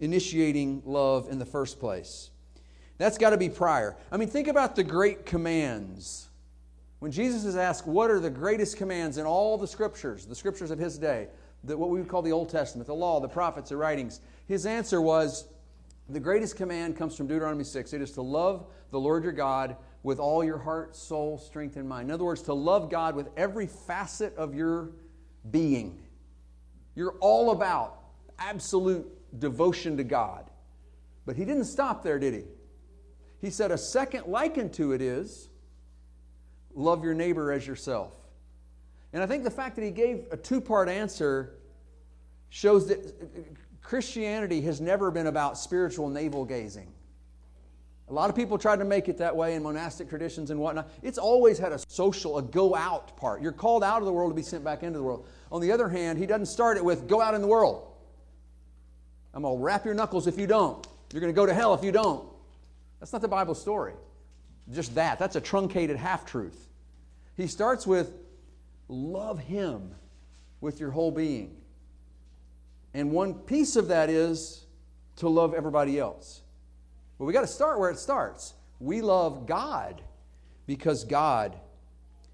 initiating 0.00 0.82
love 0.84 1.28
in 1.30 1.38
the 1.38 1.46
first 1.46 1.78
place. 1.78 2.30
That's 2.98 3.18
got 3.18 3.30
to 3.30 3.36
be 3.36 3.48
prior. 3.48 3.96
I 4.10 4.16
mean, 4.16 4.28
think 4.28 4.48
about 4.48 4.76
the 4.76 4.84
great 4.84 5.26
commands. 5.26 6.28
When 6.98 7.12
Jesus 7.12 7.44
is 7.44 7.56
asked, 7.56 7.86
What 7.86 8.10
are 8.10 8.20
the 8.20 8.30
greatest 8.30 8.76
commands 8.76 9.18
in 9.18 9.26
all 9.26 9.58
the 9.58 9.66
scriptures, 9.66 10.26
the 10.26 10.34
scriptures 10.34 10.70
of 10.70 10.78
his 10.78 10.98
day, 10.98 11.28
the, 11.64 11.76
what 11.76 11.90
we 11.90 11.98
would 11.98 12.08
call 12.08 12.22
the 12.22 12.32
Old 12.32 12.48
Testament, 12.48 12.86
the 12.86 12.94
law, 12.94 13.20
the 13.20 13.28
prophets, 13.28 13.70
the 13.70 13.76
writings? 13.76 14.20
His 14.46 14.64
answer 14.64 15.00
was, 15.00 15.46
The 16.08 16.20
greatest 16.20 16.56
command 16.56 16.96
comes 16.96 17.16
from 17.16 17.26
Deuteronomy 17.26 17.64
6. 17.64 17.92
It 17.92 18.00
is 18.00 18.12
to 18.12 18.22
love 18.22 18.66
the 18.90 19.00
Lord 19.00 19.24
your 19.24 19.32
God 19.32 19.76
with 20.02 20.18
all 20.18 20.44
your 20.44 20.58
heart, 20.58 20.96
soul, 20.96 21.36
strength, 21.36 21.76
and 21.76 21.88
mind. 21.88 22.08
In 22.08 22.14
other 22.14 22.24
words, 22.24 22.42
to 22.42 22.54
love 22.54 22.90
God 22.90 23.14
with 23.14 23.28
every 23.36 23.66
facet 23.66 24.34
of 24.36 24.54
your 24.54 24.92
being. 25.50 25.98
You're 26.94 27.16
all 27.20 27.50
about 27.50 27.98
absolute 28.38 29.06
devotion 29.38 29.96
to 29.96 30.04
God. 30.04 30.48
But 31.26 31.36
he 31.36 31.44
didn't 31.44 31.64
stop 31.64 32.02
there, 32.02 32.18
did 32.18 32.34
he? 32.34 32.44
He 33.46 33.50
said, 33.50 33.70
A 33.70 33.78
second 33.78 34.26
likened 34.26 34.72
to 34.72 34.90
it 34.90 35.00
is 35.00 35.48
love 36.74 37.04
your 37.04 37.14
neighbor 37.14 37.52
as 37.52 37.64
yourself. 37.64 38.12
And 39.12 39.22
I 39.22 39.26
think 39.26 39.44
the 39.44 39.52
fact 39.52 39.76
that 39.76 39.84
he 39.84 39.92
gave 39.92 40.24
a 40.32 40.36
two 40.36 40.60
part 40.60 40.88
answer 40.88 41.54
shows 42.48 42.88
that 42.88 43.14
Christianity 43.82 44.62
has 44.62 44.80
never 44.80 45.12
been 45.12 45.28
about 45.28 45.58
spiritual 45.58 46.08
navel 46.08 46.44
gazing. 46.44 46.92
A 48.08 48.12
lot 48.12 48.30
of 48.30 48.34
people 48.34 48.58
try 48.58 48.74
to 48.74 48.84
make 48.84 49.08
it 49.08 49.16
that 49.18 49.36
way 49.36 49.54
in 49.54 49.62
monastic 49.62 50.08
traditions 50.08 50.50
and 50.50 50.58
whatnot. 50.58 50.90
It's 51.00 51.16
always 51.16 51.56
had 51.56 51.70
a 51.70 51.78
social, 51.86 52.38
a 52.38 52.42
go 52.42 52.74
out 52.74 53.16
part. 53.16 53.40
You're 53.40 53.52
called 53.52 53.84
out 53.84 54.00
of 54.00 54.06
the 54.06 54.12
world 54.12 54.32
to 54.32 54.34
be 54.34 54.42
sent 54.42 54.64
back 54.64 54.82
into 54.82 54.98
the 54.98 55.04
world. 55.04 55.24
On 55.52 55.60
the 55.60 55.70
other 55.70 55.88
hand, 55.88 56.18
he 56.18 56.26
doesn't 56.26 56.46
start 56.46 56.78
it 56.78 56.84
with 56.84 57.06
go 57.06 57.20
out 57.20 57.34
in 57.34 57.42
the 57.42 57.46
world. 57.46 57.92
I'm 59.32 59.42
going 59.42 59.56
to 59.56 59.62
wrap 59.62 59.84
your 59.84 59.94
knuckles 59.94 60.26
if 60.26 60.36
you 60.36 60.48
don't. 60.48 60.84
You're 61.12 61.20
going 61.20 61.32
to 61.32 61.36
go 61.36 61.46
to 61.46 61.54
hell 61.54 61.72
if 61.74 61.84
you 61.84 61.92
don't. 61.92 62.28
That's 63.06 63.12
not 63.12 63.22
the 63.22 63.28
Bible 63.28 63.54
story. 63.54 63.92
Just 64.72 64.96
that. 64.96 65.20
That's 65.20 65.36
a 65.36 65.40
truncated 65.40 65.96
half 65.96 66.26
truth. 66.26 66.66
He 67.36 67.46
starts 67.46 67.86
with 67.86 68.12
love 68.88 69.38
Him 69.38 69.94
with 70.60 70.80
your 70.80 70.90
whole 70.90 71.12
being. 71.12 71.56
And 72.94 73.12
one 73.12 73.34
piece 73.34 73.76
of 73.76 73.86
that 73.88 74.10
is 74.10 74.64
to 75.18 75.28
love 75.28 75.54
everybody 75.54 76.00
else. 76.00 76.40
But 77.16 77.26
we 77.26 77.32
got 77.32 77.42
to 77.42 77.46
start 77.46 77.78
where 77.78 77.90
it 77.90 77.98
starts. 78.00 78.54
We 78.80 79.02
love 79.02 79.46
God 79.46 80.02
because 80.66 81.04
God 81.04 81.56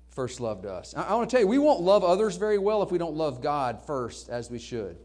first 0.09 0.41
loved 0.41 0.65
us. 0.65 0.95
I, 0.97 1.03
I 1.03 1.15
want 1.17 1.29
to 1.29 1.37
tell 1.37 1.43
you, 1.43 1.49
we 1.49 1.59
won't 1.59 1.83
love 1.83 2.03
others 2.03 2.39
very 2.39 2.57
well 2.57 2.83
if 2.83 2.91
we 2.91 2.97
don't 2.97 3.15
love 3.15 3.43
God 3.43 3.83
first 3.87 4.31
as 4.31 4.51
we 4.51 4.59
should. 4.59 4.97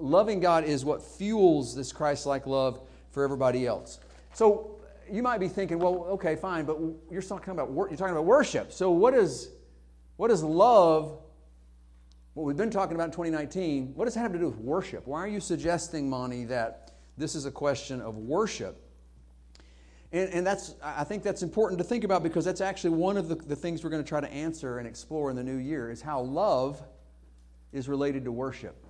Loving 0.00 0.40
God 0.40 0.64
is 0.64 0.84
what 0.84 1.00
fuels 1.00 1.76
this 1.76 1.92
Christ 1.92 2.26
like 2.26 2.48
love 2.48 2.80
for 3.12 3.22
everybody 3.22 3.68
else. 3.68 4.00
So 4.34 4.75
you 5.10 5.22
might 5.22 5.38
be 5.38 5.48
thinking, 5.48 5.78
well, 5.78 6.06
okay, 6.10 6.36
fine, 6.36 6.64
but 6.64 6.78
you're 7.10 7.22
talking 7.22 7.52
about 7.52 7.70
you're 7.70 7.88
talking 7.96 8.12
about 8.12 8.24
worship. 8.24 8.72
So 8.72 8.90
what 8.90 9.14
is 9.14 9.50
what 10.16 10.30
is 10.30 10.42
love? 10.42 11.18
What 12.34 12.44
we've 12.44 12.56
been 12.56 12.70
talking 12.70 12.94
about 12.94 13.06
in 13.06 13.12
2019, 13.12 13.94
what 13.94 14.04
does 14.04 14.14
that 14.14 14.20
have 14.20 14.32
to 14.32 14.38
do 14.38 14.46
with 14.46 14.58
worship? 14.58 15.06
Why 15.06 15.20
are 15.20 15.28
you 15.28 15.40
suggesting, 15.40 16.10
Monty, 16.10 16.44
that 16.44 16.92
this 17.16 17.34
is 17.34 17.46
a 17.46 17.50
question 17.50 18.02
of 18.02 18.16
worship? 18.16 18.82
And, 20.12 20.30
and 20.30 20.46
that's 20.46 20.74
I 20.82 21.04
think 21.04 21.22
that's 21.22 21.42
important 21.42 21.78
to 21.78 21.84
think 21.84 22.04
about 22.04 22.22
because 22.22 22.44
that's 22.44 22.60
actually 22.60 22.90
one 22.90 23.16
of 23.16 23.28
the, 23.28 23.36
the 23.36 23.56
things 23.56 23.82
we're 23.82 23.90
going 23.90 24.02
to 24.02 24.08
try 24.08 24.20
to 24.20 24.32
answer 24.32 24.78
and 24.78 24.86
explore 24.86 25.30
in 25.30 25.36
the 25.36 25.44
new 25.44 25.56
year 25.56 25.90
is 25.90 26.02
how 26.02 26.20
love 26.20 26.82
is 27.72 27.88
related 27.88 28.24
to 28.24 28.32
worship. 28.32 28.85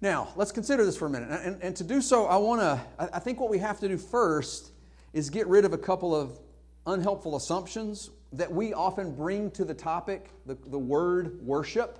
Now, 0.00 0.28
let's 0.36 0.52
consider 0.52 0.84
this 0.84 0.96
for 0.96 1.06
a 1.06 1.10
minute. 1.10 1.28
And, 1.42 1.60
and 1.60 1.76
to 1.76 1.84
do 1.84 2.00
so, 2.00 2.26
I 2.26 2.36
want 2.36 2.60
to, 2.60 2.80
I 3.12 3.18
think 3.18 3.40
what 3.40 3.50
we 3.50 3.58
have 3.58 3.80
to 3.80 3.88
do 3.88 3.98
first 3.98 4.70
is 5.12 5.28
get 5.28 5.46
rid 5.48 5.64
of 5.64 5.72
a 5.72 5.78
couple 5.78 6.14
of 6.14 6.38
unhelpful 6.86 7.36
assumptions 7.36 8.10
that 8.32 8.52
we 8.52 8.72
often 8.72 9.14
bring 9.14 9.50
to 9.52 9.64
the 9.64 9.74
topic, 9.74 10.30
the, 10.46 10.56
the 10.66 10.78
word 10.78 11.40
worship. 11.42 11.98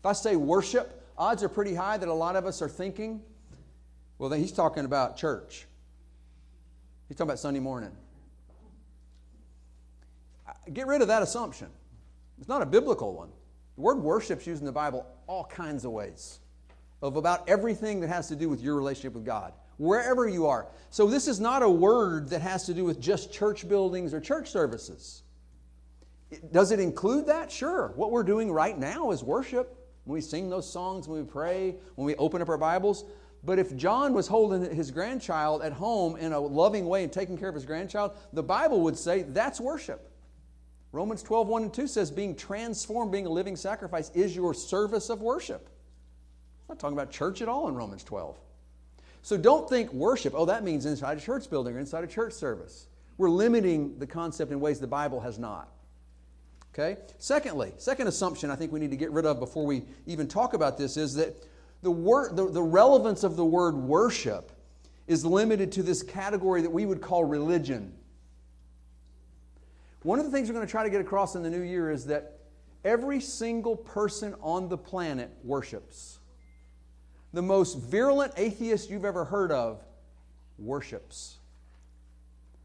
If 0.00 0.06
I 0.06 0.12
say 0.12 0.34
worship, 0.34 1.04
odds 1.16 1.42
are 1.42 1.48
pretty 1.48 1.74
high 1.74 1.96
that 1.96 2.08
a 2.08 2.14
lot 2.14 2.34
of 2.34 2.44
us 2.44 2.60
are 2.60 2.68
thinking, 2.68 3.22
well, 4.18 4.28
then 4.28 4.40
he's 4.40 4.52
talking 4.52 4.84
about 4.84 5.16
church. 5.16 5.66
He's 7.06 7.16
talking 7.16 7.28
about 7.28 7.38
Sunday 7.38 7.60
morning. 7.60 7.92
Get 10.72 10.88
rid 10.88 11.02
of 11.02 11.08
that 11.08 11.22
assumption. 11.22 11.68
It's 12.38 12.48
not 12.48 12.62
a 12.62 12.66
biblical 12.66 13.14
one. 13.14 13.28
The 13.76 13.82
word 13.82 13.98
worship's 13.98 14.46
used 14.46 14.60
in 14.60 14.66
the 14.66 14.72
Bible 14.72 15.06
all 15.28 15.44
kinds 15.44 15.84
of 15.84 15.92
ways 15.92 16.40
of 17.02 17.16
about 17.16 17.48
everything 17.48 18.00
that 18.00 18.08
has 18.08 18.28
to 18.28 18.36
do 18.36 18.48
with 18.48 18.60
your 18.60 18.76
relationship 18.76 19.14
with 19.14 19.24
God, 19.24 19.52
wherever 19.76 20.28
you 20.28 20.46
are. 20.46 20.66
So, 20.90 21.06
this 21.06 21.28
is 21.28 21.40
not 21.40 21.62
a 21.62 21.68
word 21.68 22.30
that 22.30 22.40
has 22.40 22.64
to 22.66 22.74
do 22.74 22.84
with 22.84 23.00
just 23.00 23.32
church 23.32 23.68
buildings 23.68 24.14
or 24.14 24.20
church 24.20 24.50
services. 24.50 25.22
Does 26.52 26.72
it 26.72 26.80
include 26.80 27.26
that? 27.26 27.52
Sure. 27.52 27.92
What 27.96 28.10
we're 28.10 28.24
doing 28.24 28.50
right 28.50 28.76
now 28.76 29.10
is 29.10 29.22
worship. 29.22 29.76
When 30.04 30.14
we 30.14 30.20
sing 30.20 30.50
those 30.50 30.70
songs, 30.70 31.06
when 31.06 31.20
we 31.20 31.26
pray, 31.26 31.76
when 31.94 32.06
we 32.06 32.16
open 32.16 32.42
up 32.42 32.48
our 32.48 32.58
Bibles. 32.58 33.04
But 33.44 33.58
if 33.60 33.76
John 33.76 34.12
was 34.12 34.26
holding 34.26 34.74
his 34.74 34.90
grandchild 34.90 35.62
at 35.62 35.72
home 35.72 36.16
in 36.16 36.32
a 36.32 36.40
loving 36.40 36.86
way 36.86 37.04
and 37.04 37.12
taking 37.12 37.38
care 37.38 37.48
of 37.48 37.54
his 37.54 37.64
grandchild, 37.64 38.16
the 38.32 38.42
Bible 38.42 38.80
would 38.82 38.98
say 38.98 39.22
that's 39.22 39.60
worship. 39.60 40.10
Romans 40.90 41.22
12, 41.22 41.46
1 41.46 41.62
and 41.64 41.74
2 41.74 41.86
says, 41.86 42.10
being 42.10 42.34
transformed, 42.34 43.12
being 43.12 43.26
a 43.26 43.30
living 43.30 43.54
sacrifice, 43.54 44.10
is 44.14 44.34
your 44.34 44.54
service 44.54 45.10
of 45.10 45.20
worship 45.20 45.68
not 46.68 46.78
talking 46.78 46.96
about 46.96 47.10
church 47.10 47.42
at 47.42 47.48
all 47.48 47.68
in 47.68 47.74
Romans 47.74 48.02
12. 48.04 48.36
So 49.22 49.36
don't 49.36 49.68
think 49.68 49.92
worship, 49.92 50.34
oh, 50.36 50.44
that 50.46 50.62
means 50.64 50.86
inside 50.86 51.18
a 51.18 51.20
church 51.20 51.50
building 51.50 51.74
or 51.74 51.78
inside 51.78 52.04
a 52.04 52.06
church 52.06 52.32
service. 52.32 52.86
We're 53.18 53.30
limiting 53.30 53.98
the 53.98 54.06
concept 54.06 54.52
in 54.52 54.60
ways 54.60 54.78
the 54.78 54.86
Bible 54.86 55.20
has 55.20 55.38
not. 55.38 55.68
Okay? 56.72 57.00
Secondly, 57.18 57.72
second 57.78 58.06
assumption 58.06 58.50
I 58.50 58.56
think 58.56 58.70
we 58.70 58.80
need 58.80 58.90
to 58.90 58.96
get 58.96 59.10
rid 59.10 59.24
of 59.24 59.40
before 59.40 59.64
we 59.64 59.82
even 60.06 60.28
talk 60.28 60.54
about 60.54 60.76
this 60.76 60.96
is 60.96 61.14
that 61.14 61.34
the, 61.82 61.90
word, 61.90 62.36
the, 62.36 62.50
the 62.50 62.62
relevance 62.62 63.24
of 63.24 63.36
the 63.36 63.44
word 63.44 63.74
worship 63.74 64.52
is 65.06 65.24
limited 65.24 65.72
to 65.72 65.82
this 65.82 66.02
category 66.02 66.62
that 66.62 66.70
we 66.70 66.84
would 66.84 67.00
call 67.00 67.24
religion. 67.24 67.94
One 70.02 70.18
of 70.18 70.24
the 70.24 70.30
things 70.30 70.48
we're 70.48 70.54
going 70.54 70.66
to 70.66 70.70
try 70.70 70.84
to 70.84 70.90
get 70.90 71.00
across 71.00 71.34
in 71.34 71.42
the 71.42 71.50
new 71.50 71.62
year 71.62 71.90
is 71.90 72.06
that 72.06 72.38
every 72.84 73.20
single 73.20 73.74
person 73.74 74.34
on 74.40 74.68
the 74.68 74.78
planet 74.78 75.30
worships 75.42 76.18
the 77.36 77.42
most 77.42 77.74
virulent 77.74 78.32
atheist 78.38 78.88
you've 78.88 79.04
ever 79.04 79.22
heard 79.22 79.52
of 79.52 79.84
worships. 80.56 81.36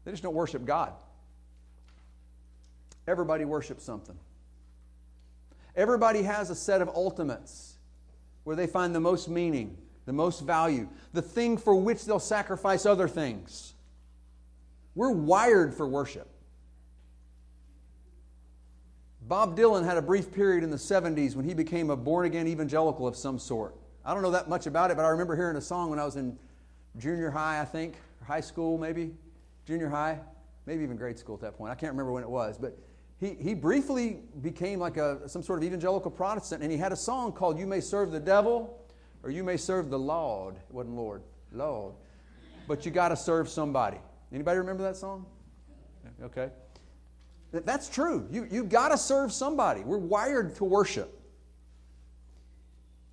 They 0.02 0.12
just 0.12 0.22
don't 0.22 0.34
worship 0.34 0.64
God. 0.64 0.94
Everybody 3.06 3.44
worships 3.44 3.84
something. 3.84 4.16
Everybody 5.76 6.22
has 6.22 6.48
a 6.48 6.54
set 6.54 6.80
of 6.80 6.88
ultimates 6.88 7.74
where 8.44 8.56
they 8.56 8.66
find 8.66 8.94
the 8.94 9.00
most 9.00 9.28
meaning, 9.28 9.76
the 10.06 10.14
most 10.14 10.40
value, 10.40 10.88
the 11.12 11.20
thing 11.20 11.58
for 11.58 11.74
which 11.74 12.06
they'll 12.06 12.18
sacrifice 12.18 12.86
other 12.86 13.08
things. 13.08 13.74
We're 14.94 15.12
wired 15.12 15.74
for 15.74 15.86
worship. 15.86 16.30
Bob 19.20 19.54
Dylan 19.54 19.84
had 19.84 19.98
a 19.98 20.02
brief 20.02 20.32
period 20.32 20.64
in 20.64 20.70
the 20.70 20.78
70s 20.78 21.36
when 21.36 21.44
he 21.44 21.52
became 21.52 21.90
a 21.90 21.96
born 21.96 22.24
again 22.24 22.48
evangelical 22.48 23.06
of 23.06 23.16
some 23.16 23.38
sort 23.38 23.76
I 24.04 24.14
don't 24.14 24.22
know 24.22 24.32
that 24.32 24.48
much 24.48 24.66
about 24.66 24.90
it, 24.90 24.96
but 24.96 25.04
I 25.04 25.08
remember 25.08 25.36
hearing 25.36 25.56
a 25.56 25.60
song 25.60 25.90
when 25.90 25.98
I 25.98 26.04
was 26.04 26.16
in 26.16 26.36
junior 26.98 27.30
high, 27.30 27.60
I 27.60 27.64
think, 27.64 27.94
high 28.26 28.40
school 28.40 28.76
maybe, 28.76 29.14
junior 29.64 29.88
high, 29.88 30.18
maybe 30.66 30.82
even 30.82 30.96
grade 30.96 31.18
school 31.18 31.36
at 31.36 31.40
that 31.42 31.56
point. 31.56 31.70
I 31.70 31.74
can't 31.74 31.92
remember 31.92 32.12
when 32.12 32.24
it 32.24 32.28
was, 32.28 32.58
but 32.58 32.76
he, 33.20 33.36
he 33.40 33.54
briefly 33.54 34.18
became 34.40 34.80
like 34.80 34.96
a, 34.96 35.28
some 35.28 35.42
sort 35.42 35.60
of 35.60 35.64
evangelical 35.64 36.10
Protestant, 36.10 36.62
and 36.62 36.72
he 36.72 36.78
had 36.78 36.90
a 36.90 36.96
song 36.96 37.32
called 37.32 37.58
You 37.58 37.66
May 37.66 37.80
Serve 37.80 38.10
the 38.10 38.18
Devil 38.18 38.76
or 39.22 39.30
You 39.30 39.44
May 39.44 39.56
Serve 39.56 39.90
the 39.90 39.98
Lord. 39.98 40.56
It 40.56 40.74
wasn't 40.74 40.96
Lord, 40.96 41.22
Lord. 41.52 41.94
But 42.66 42.84
you 42.84 42.90
got 42.90 43.08
to 43.08 43.16
serve 43.16 43.48
somebody. 43.48 43.98
Anybody 44.32 44.58
remember 44.58 44.82
that 44.82 44.96
song? 44.96 45.26
Okay. 46.20 46.50
That's 47.52 47.88
true. 47.88 48.26
You, 48.30 48.48
you 48.50 48.64
got 48.64 48.88
to 48.88 48.98
serve 48.98 49.32
somebody. 49.32 49.82
We're 49.82 49.98
wired 49.98 50.56
to 50.56 50.64
worship. 50.64 51.21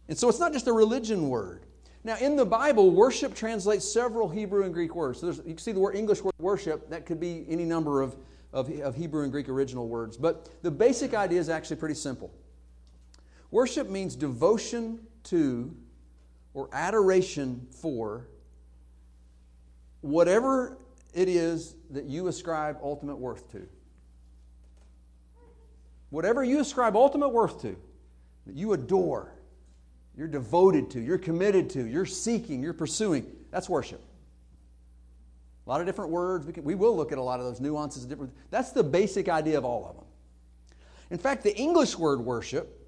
And 0.10 0.17
so 0.17 0.28
it's 0.28 0.39
not 0.39 0.52
just 0.52 0.67
a 0.67 0.74
religion 0.74 1.30
word. 1.30 1.67
Now, 2.04 2.17
in 2.17 2.36
the 2.36 2.45
Bible, 2.45 2.89
worship 2.89 3.36
translates 3.36 3.89
several 3.89 4.28
Hebrew 4.28 4.63
and 4.63 4.74
Greek 4.74 4.95
words. 4.95 5.19
So 5.19 5.28
you 5.28 5.43
can 5.43 5.58
see 5.60 5.72
the 5.72 5.80
word 5.80 5.95
English 5.95 6.22
word 6.24 6.34
worship, 6.39 6.89
that 6.89 7.06
could 7.06 7.19
be 7.19 7.45
any 7.48 7.63
number 7.63 8.02
of, 8.02 8.15
of, 8.52 8.72
of 8.80 8.95
Hebrew 8.95 9.24
and 9.24 9.32
Greek 9.32 9.48
original 9.48 9.88
words. 9.88 10.17
But 10.17 10.63
the 10.63 10.72
basic 10.72 11.13
idea 11.13 11.39
is 11.39 11.48
actually 11.48 11.76
pretty 11.76 11.95
simple. 11.95 12.34
Worship 13.52 13.89
means 13.89 14.15
devotion 14.15 15.00
to 15.26 15.76
or 16.56 16.69
adoration 16.74 17.67
for 17.69 18.28
whatever 20.02 20.78
it 21.13 21.28
is 21.28 21.76
that 21.91 22.06
you 22.06 22.28
ascribe 22.28 22.78
ultimate 22.82 23.17
worth 23.17 23.52
to. 23.52 23.67
Whatever 26.10 26.43
you 26.43 26.60
ascribe 26.60 26.95
ultimate 26.95 27.30
worth 27.30 27.62
to, 27.62 27.78
that 28.48 28.56
you 28.56 28.74
adore, 28.74 29.36
you're 30.19 30.27
devoted 30.27 30.89
to, 30.91 30.99
you're 30.99 31.17
committed 31.17 31.69
to, 31.69 31.86
you're 31.86 32.05
seeking, 32.05 32.62
you're 32.62 32.73
pursuing. 32.73 33.25
That's 33.51 33.69
worship. 33.69 34.03
A 35.65 35.69
lot 35.69 35.79
of 35.79 35.88
different 35.88 36.12
words. 36.12 36.45
We, 36.45 36.51
can, 36.51 36.65
we 36.65 36.75
will 36.75 36.93
look 36.93 37.13
at 37.13 37.17
a 37.17 37.21
lot 37.21 37.39
of 37.39 37.45
those 37.45 37.62
nuances. 37.62 38.05
Different. 38.05 38.34
That's 38.51 38.73
the 38.73 38.84
basic 38.84 39.29
idea 39.29 39.58
of 39.58 39.63
all 39.63 39.88
of 39.88 39.95
them. 39.95 40.03
In 41.10 41.17
fact, 41.17 41.43
the 41.43 41.55
English 41.55 41.97
word 41.97 42.19
worship 42.19 42.86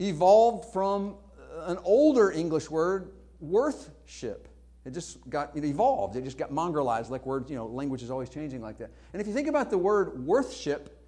evolved 0.00 0.72
from 0.72 1.14
uh, 1.38 1.66
an 1.66 1.78
older 1.84 2.32
English 2.32 2.68
word, 2.68 3.12
worthship. 3.38 4.48
It 4.84 4.92
just 4.94 5.30
got 5.30 5.56
it 5.56 5.64
evolved. 5.64 6.16
It 6.16 6.24
just 6.24 6.38
got 6.38 6.50
mongrelized, 6.50 7.10
like 7.10 7.24
words, 7.24 7.48
you 7.48 7.56
know, 7.56 7.66
language 7.66 8.02
is 8.02 8.10
always 8.10 8.30
changing 8.30 8.62
like 8.62 8.78
that. 8.78 8.90
And 9.12 9.22
if 9.22 9.28
you 9.28 9.32
think 9.32 9.46
about 9.46 9.70
the 9.70 9.78
word 9.78 10.26
worthship, 10.26 10.99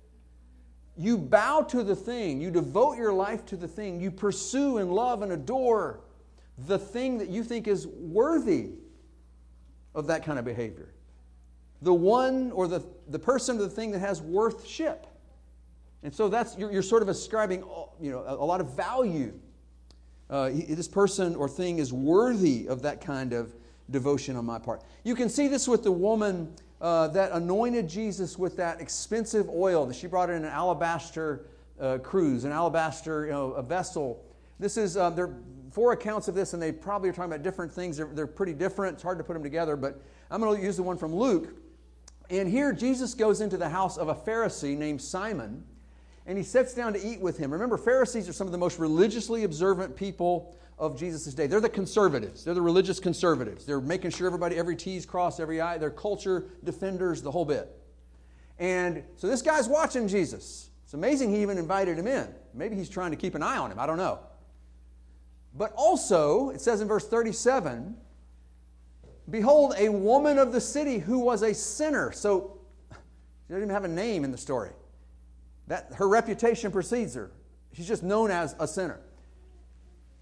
you 1.03 1.19
bow 1.19 1.63
to 1.63 1.83
the 1.83 1.97
thing, 1.97 2.41
you 2.41 2.51
devote 2.51 2.97
your 2.97 3.13
life 3.13 3.45
to 3.47 3.57
the 3.57 3.69
thing, 3.69 4.01
you 4.01 4.11
pursue 4.11 4.79
and 4.79 4.93
love 4.95 5.23
and 5.23 5.33
adore 5.33 6.01
the 6.67 6.79
thing 6.79 7.19
that 7.19 7.29
you 7.29 7.43
think 7.43 7.67
is 7.67 7.87
worthy 7.87 8.71
of 9.95 10.07
that 10.07 10.25
kind 10.25 10.39
of 10.39 10.45
behavior. 10.45 10.89
The 11.83 11.93
one 11.93 12.53
or 12.53 12.69
the, 12.69 12.85
the 13.09 13.19
person 13.19 13.57
or 13.57 13.63
the 13.63 13.69
thing 13.69 13.91
that 13.91 13.99
has 13.99 14.23
worthship. 14.23 15.07
And 16.03 16.15
so 16.15 16.29
that's, 16.29 16.57
you're, 16.57 16.71
you're 16.73 16.83
sort 16.83 17.03
of 17.03 17.09
ascribing 17.09 17.65
you 18.01 18.11
know, 18.11 18.21
a, 18.21 18.35
a 18.35 18.47
lot 18.47 18.61
of 18.61 18.77
value. 18.77 19.33
Uh, 20.31 20.51
this 20.51 20.89
person 20.89 21.35
or 21.35 21.49
thing 21.49 21.79
is 21.79 21.93
worthy 21.93 22.67
of 22.69 22.83
that 22.83 23.01
kind 23.01 23.33
of 23.33 23.55
devotion 23.91 24.37
on 24.37 24.47
my 24.47 24.59
part. 24.59 24.83
You 25.05 25.15
can 25.15 25.29
see 25.29 25.49
this 25.49 25.69
with 25.69 25.83
the 25.83 25.93
woman 25.93 26.55
uh, 26.83 27.07
that 27.09 27.31
anointed 27.31 27.89
Jesus 27.89 28.37
with 28.37 28.57
that 28.57 28.81
expensive 28.81 29.49
oil 29.49 29.87
that 29.87 29.95
she 29.95 30.09
brought 30.09 30.29
in 30.29 30.45
an 30.45 30.51
alabaster 30.51 31.47
uh, 31.81 31.99
cruse, 31.99 32.43
an 32.45 32.51
alabaster 32.51 33.27
you 33.27 33.31
know, 33.31 33.53
a 33.53 33.63
vessel. 33.63 34.25
This 34.59 34.77
is, 34.77 34.97
uh, 34.97 35.11
there 35.11 35.27
are 35.27 35.37
four 35.71 35.93
accounts 35.93 36.27
of 36.27 36.35
this, 36.35 36.55
and 36.55 36.63
they 36.63 36.73
probably 36.73 37.09
are 37.09 37.13
talking 37.13 37.33
about 37.33 37.45
different 37.45 37.73
things. 37.73 37.97
They're, 37.97 38.11
they're 38.13 38.27
pretty 38.27 38.53
different. 38.53 38.95
It's 38.95 39.03
hard 39.03 39.19
to 39.19 39.25
put 39.25 39.35
them 39.35 39.45
together, 39.45 39.77
but 39.77 40.03
I'm 40.29 40.41
going 40.41 40.59
to 40.59 40.63
use 40.63 40.77
the 40.77 40.83
one 40.83 40.99
from 40.99 41.15
Luke. 41.15 41.55
And 42.31 42.49
here 42.49 42.73
Jesus 42.73 43.15
goes 43.15 43.41
into 43.41 43.57
the 43.57 43.69
house 43.69 43.97
of 43.97 44.09
a 44.09 44.15
Pharisee 44.15 44.77
named 44.77 45.01
Simon, 45.01 45.65
and 46.27 46.37
he 46.37 46.43
sits 46.43 46.75
down 46.75 46.95
to 46.95 47.07
eat 47.07 47.21
with 47.21 47.39
him. 47.39 47.53
Remember, 47.53 47.77
Pharisees 47.77 48.29
are 48.29 48.33
some 48.33 48.49
of 48.49 48.53
the 48.53 48.59
most 48.59 48.81
religiously 48.81 49.45
observant 49.45 49.95
people 49.95 50.57
of 50.79 50.99
Jesus' 50.99 51.33
day. 51.35 51.47
They're 51.47 51.61
the 51.61 51.69
conservatives. 51.69 52.45
They're 52.45 52.55
the 52.55 52.63
religious 52.63 52.99
conservatives. 52.99 53.65
They're 53.65 53.81
making 53.81 54.11
sure 54.11 54.27
everybody, 54.27 54.57
every 54.57 54.77
T's 54.77 55.07
crossed, 55.07 55.41
every 55.41 55.61
I. 55.61 55.79
They're 55.79 55.91
culture 55.91 56.47
defenders, 56.65 57.23
the 57.23 57.31
whole 57.31 57.45
bit. 57.45 57.69
And 58.59 59.03
so 59.17 59.27
this 59.27 59.43
guy's 59.43 59.69
watching 59.69 60.09
Jesus. 60.09 60.71
It's 60.85 60.95
amazing 60.95 61.31
he 61.31 61.43
even 61.43 61.59
invited 61.59 61.99
him 61.99 62.07
in. 62.07 62.29
Maybe 62.55 62.77
he's 62.77 62.89
trying 62.89 63.11
to 63.13 63.17
keep 63.17 63.35
an 63.35 63.43
eye 63.43 63.57
on 63.57 63.71
him. 63.71 63.79
I 63.79 63.87
don't 63.87 63.97
know. 63.97 64.21
But 65.55 65.73
also, 65.77 66.51
it 66.51 66.61
says 66.61 66.81
in 66.81 66.89
verse 66.89 67.07
37 67.07 67.97
Behold, 69.31 69.75
a 69.79 69.89
woman 69.89 70.39
of 70.39 70.53
the 70.53 70.61
city 70.61 70.99
who 70.99 71.19
was 71.19 71.43
a 71.43 71.55
sinner. 71.55 72.13
So 72.13 72.59
she 72.91 72.97
doesn't 73.49 73.63
even 73.63 73.71
have 73.71 73.85
a 73.85 73.89
name 73.89 74.25
in 74.25 74.33
the 74.33 74.39
story. 74.39 74.71
That, 75.69 75.93
her 75.95 76.09
reputation 76.09 76.73
precedes 76.73 77.15
her. 77.15 77.31
She's 77.73 77.87
just 77.87 78.03
known 78.03 78.31
as 78.31 78.55
a 78.59 78.67
sinner. 78.67 79.01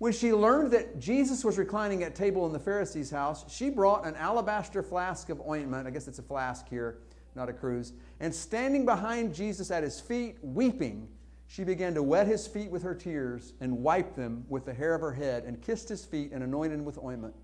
When 0.01 0.15
she 0.15 0.33
learned 0.33 0.71
that 0.71 0.99
Jesus 0.99 1.45
was 1.45 1.59
reclining 1.59 2.05
at 2.05 2.15
table 2.15 2.47
in 2.47 2.55
the 2.55 2.59
Pharisee's 2.59 3.11
house, 3.11 3.45
she 3.55 3.69
brought 3.69 4.07
an 4.07 4.17
alabaster 4.17 4.83
flask 4.83 5.29
of 5.29 5.43
ointment. 5.47 5.87
I 5.87 5.91
guess 5.91 6.09
it's 6.09 6.19
a 6.19 6.23
flask 6.23 6.67
here, 6.71 7.01
not 7.35 7.51
a 7.51 7.53
cruse. 7.53 7.93
And 8.19 8.35
standing 8.35 8.87
behind 8.87 9.35
Jesus 9.35 9.71
at 9.71 9.83
his 9.83 10.01
feet, 10.01 10.39
weeping, 10.41 11.07
she 11.49 11.65
began 11.65 11.93
to 11.93 12.03
wet 12.03 12.27
his 12.27 12.47
feet 12.47 12.71
with 12.71 12.83
her 12.83 12.95
tears 12.95 13.53
and 13.61 13.77
wipe 13.77 14.17
them 14.17 14.47
with 14.49 14.65
the 14.65 14.73
hair 14.73 14.95
of 14.95 15.03
her 15.03 15.13
head 15.13 15.45
and 15.45 15.61
kissed 15.61 15.91
his 15.91 16.03
feet 16.03 16.33
and 16.33 16.43
anointed 16.43 16.79
him 16.79 16.87
with 16.87 16.97
ointment. 16.97 17.35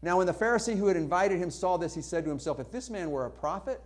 Now, 0.00 0.16
when 0.16 0.26
the 0.26 0.32
Pharisee 0.32 0.78
who 0.78 0.86
had 0.86 0.96
invited 0.96 1.38
him 1.38 1.50
saw 1.50 1.76
this, 1.76 1.94
he 1.94 2.00
said 2.00 2.24
to 2.24 2.30
himself, 2.30 2.58
If 2.58 2.70
this 2.70 2.88
man 2.88 3.10
were 3.10 3.26
a 3.26 3.30
prophet, 3.30 3.82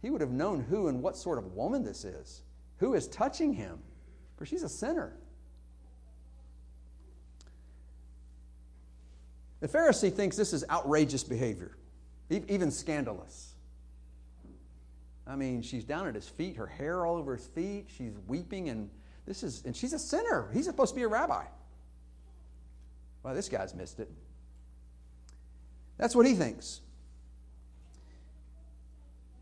he 0.00 0.10
would 0.10 0.20
have 0.20 0.30
known 0.30 0.60
who 0.60 0.86
and 0.86 1.02
what 1.02 1.16
sort 1.16 1.38
of 1.38 1.54
woman 1.54 1.82
this 1.82 2.04
is, 2.04 2.42
who 2.76 2.94
is 2.94 3.08
touching 3.08 3.52
him, 3.52 3.80
for 4.36 4.46
she's 4.46 4.62
a 4.62 4.68
sinner. 4.68 5.16
The 9.64 9.78
Pharisee 9.78 10.12
thinks 10.12 10.36
this 10.36 10.52
is 10.52 10.62
outrageous 10.68 11.24
behavior, 11.24 11.78
even 12.28 12.70
scandalous. 12.70 13.54
I 15.26 15.36
mean, 15.36 15.62
she's 15.62 15.84
down 15.84 16.06
at 16.06 16.14
his 16.14 16.28
feet, 16.28 16.56
her 16.56 16.66
hair 16.66 17.06
all 17.06 17.16
over 17.16 17.34
his 17.34 17.46
feet, 17.46 17.86
she's 17.88 18.12
weeping, 18.26 18.68
and 18.68 18.90
this 19.24 19.42
is 19.42 19.64
and 19.64 19.74
she's 19.74 19.94
a 19.94 19.98
sinner. 19.98 20.50
He's 20.52 20.66
supposed 20.66 20.90
to 20.90 20.96
be 20.96 21.02
a 21.04 21.08
rabbi. 21.08 21.46
Well, 23.22 23.34
this 23.34 23.48
guy's 23.48 23.74
missed 23.74 24.00
it. 24.00 24.10
That's 25.96 26.14
what 26.14 26.26
he 26.26 26.34
thinks. 26.34 26.82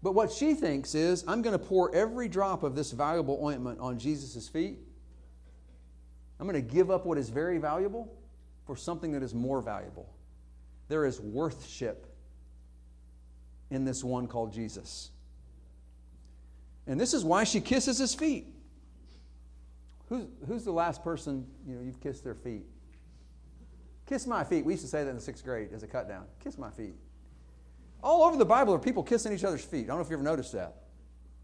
But 0.05 0.13
what 0.13 0.31
she 0.31 0.55
thinks 0.55 0.95
is, 0.95 1.25
I'm 1.27 1.43
going 1.43 1.59
to 1.59 1.65
pour 1.65 1.93
every 1.93 2.29
drop 2.29 2.63
of 2.63 2.77
this 2.77 2.93
valuable 2.93 3.45
ointment 3.45 3.81
on 3.81 3.99
Jesus' 3.99 4.49
feet. 4.49 4.79
I'm 6.39 6.47
going 6.47 6.65
to 6.65 6.73
give 6.75 6.93
up 6.93 7.07
what 7.07 7.19
is 7.19 7.29
very 7.29 7.59
valuable 7.59 8.22
for 8.67 8.77
something 8.77 9.13
that 9.13 9.23
is 9.23 9.35
more 9.35 9.61
valuable. 9.61 10.09
There 10.89 11.05
is 11.05 11.21
worthship 11.21 12.07
in 13.71 13.85
this 13.85 14.05
one 14.05 14.27
called 14.27 14.53
Jesus. 14.53 15.11
And 16.87 17.01
this 17.01 17.15
is 17.15 17.25
why 17.25 17.45
she 17.45 17.61
kisses 17.61 17.99
his 17.99 18.15
feet. 18.15 18.47
Who's, 20.09 20.27
who's 20.47 20.65
the 20.65 20.73
last 20.73 21.03
person 21.03 21.47
you 21.67 21.75
know 21.75 21.83
you've 21.83 22.01
kissed 22.01 22.25
their 22.25 22.35
feet? 22.35 22.67
Kiss 24.07 24.27
my 24.27 24.45
feet. 24.45 24.65
We 24.65 24.75
used 24.75 24.85
to 24.85 24.91
say 24.91 25.05
that 25.05 25.09
in 25.09 25.17
the 25.17 25.23
sixth 25.23 25.45
grade 25.45 25.71
as 25.73 25.83
a 25.83 25.87
cut 25.87 26.09
down. 26.09 26.27
Kiss 26.43 26.59
my 26.59 26.71
feet. 26.71 26.95
All 28.03 28.25
over 28.25 28.37
the 28.37 28.45
Bible 28.45 28.75
are 28.75 28.79
people 28.79 29.03
kissing 29.03 29.33
each 29.33 29.45
other's 29.45 29.65
feet. 29.65 29.85
I 29.85 29.89
don't 29.89 29.97
know 29.97 30.03
if 30.03 30.11
you 30.11 30.17
ever 30.17 30.25
noticed 30.25 30.53
that. 30.53 30.75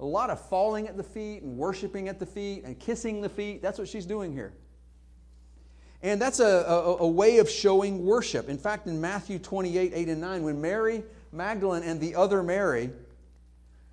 A 0.01 0.05
lot 0.05 0.29
of 0.29 0.41
falling 0.49 0.87
at 0.87 0.97
the 0.97 1.03
feet 1.03 1.43
and 1.43 1.57
worshiping 1.57 2.09
at 2.09 2.19
the 2.19 2.27
feet 2.27 2.65
and 2.65 2.79
kissing 2.79 3.21
the 3.21 3.29
feet. 3.29 3.63
That's 3.63 3.79
what 3.79 3.89
she's 3.89 4.07
doing 4.07 4.33
here. 4.33 4.53
And 6.03 6.23
that's 6.23 6.39
a, 6.39 6.45
a, 6.45 6.97
a, 6.99 7.09
way 7.09 7.39
of 7.39 7.51
showing 7.51 8.05
worship. 8.05 8.49
In 8.49 8.57
fact, 8.57 8.87
in 8.87 9.01
Matthew 9.01 9.39
28, 9.39 9.93
8 9.95 10.09
and 10.09 10.21
9, 10.21 10.43
when 10.45 10.61
Mary 10.61 11.03
Magdalene 11.33 11.83
and 11.83 12.01
the 12.01 12.15
other 12.15 12.43
Mary 12.43 12.91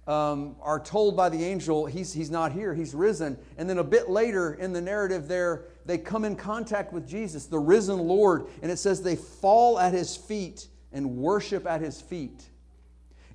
um, 0.07 0.55
are 0.61 0.79
told 0.79 1.17
by 1.17 1.29
the 1.29 1.43
angel, 1.43 1.87
he's, 1.87 2.13
he's 2.13 2.29
not 2.29 2.51
here, 2.51 2.75
he's 2.75 2.93
risen. 2.93 3.37
And 3.57 3.67
then 3.67 3.79
a 3.79 3.83
bit 3.83 4.07
later 4.07 4.53
in 4.53 4.71
the 4.71 4.81
narrative, 4.81 5.27
there, 5.27 5.65
they 5.85 5.97
come 5.97 6.25
in 6.25 6.35
contact 6.35 6.93
with 6.93 7.07
Jesus, 7.07 7.47
the 7.47 7.59
risen 7.59 7.97
Lord, 7.97 8.45
and 8.61 8.71
it 8.71 8.77
says 8.77 9.01
they 9.01 9.15
fall 9.15 9.79
at 9.79 9.93
his 9.93 10.15
feet 10.15 10.67
and 10.93 11.17
worship 11.17 11.65
at 11.65 11.81
his 11.81 11.99
feet. 12.01 12.43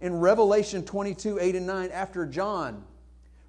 In 0.01 0.15
Revelation 0.19 0.85
22, 0.85 1.41
8 1.41 1.57
and 1.57 1.67
9, 1.67 1.91
after 1.91 2.25
John, 2.25 2.85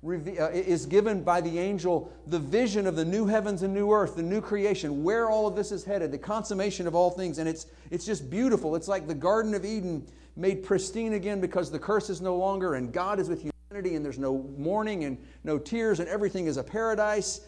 Uh, 0.03 0.49
is 0.51 0.87
given 0.87 1.21
by 1.21 1.39
the 1.39 1.59
angel 1.59 2.11
the 2.25 2.39
vision 2.39 2.87
of 2.87 2.95
the 2.95 3.05
new 3.05 3.27
heavens 3.27 3.61
and 3.61 3.71
new 3.71 3.91
earth, 3.91 4.15
the 4.15 4.23
new 4.23 4.41
creation, 4.41 5.03
where 5.03 5.29
all 5.29 5.45
of 5.45 5.55
this 5.55 5.71
is 5.71 5.83
headed, 5.83 6.11
the 6.11 6.17
consummation 6.17 6.87
of 6.87 6.95
all 6.95 7.11
things. 7.11 7.37
And 7.37 7.47
it's, 7.47 7.67
it's 7.91 8.03
just 8.03 8.27
beautiful. 8.27 8.75
It's 8.75 8.87
like 8.87 9.07
the 9.07 9.13
Garden 9.13 9.53
of 9.53 9.63
Eden 9.63 10.07
made 10.35 10.63
pristine 10.63 11.13
again 11.13 11.39
because 11.39 11.69
the 11.69 11.77
curse 11.77 12.09
is 12.09 12.19
no 12.19 12.35
longer, 12.35 12.73
and 12.73 12.91
God 12.91 13.19
is 13.19 13.29
with 13.29 13.43
humanity, 13.43 13.95
and 13.95 14.03
there's 14.03 14.17
no 14.17 14.39
mourning 14.57 15.03
and 15.03 15.19
no 15.43 15.59
tears, 15.59 15.99
and 15.99 16.09
everything 16.09 16.47
is 16.47 16.57
a 16.57 16.63
paradise. 16.63 17.41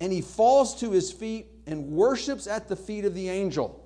and 0.00 0.10
he 0.10 0.22
falls 0.22 0.80
to 0.80 0.90
his 0.92 1.12
feet 1.12 1.46
and 1.66 1.90
worships 1.90 2.46
at 2.46 2.68
the 2.68 2.76
feet 2.76 3.04
of 3.04 3.14
the 3.14 3.28
angel. 3.28 3.84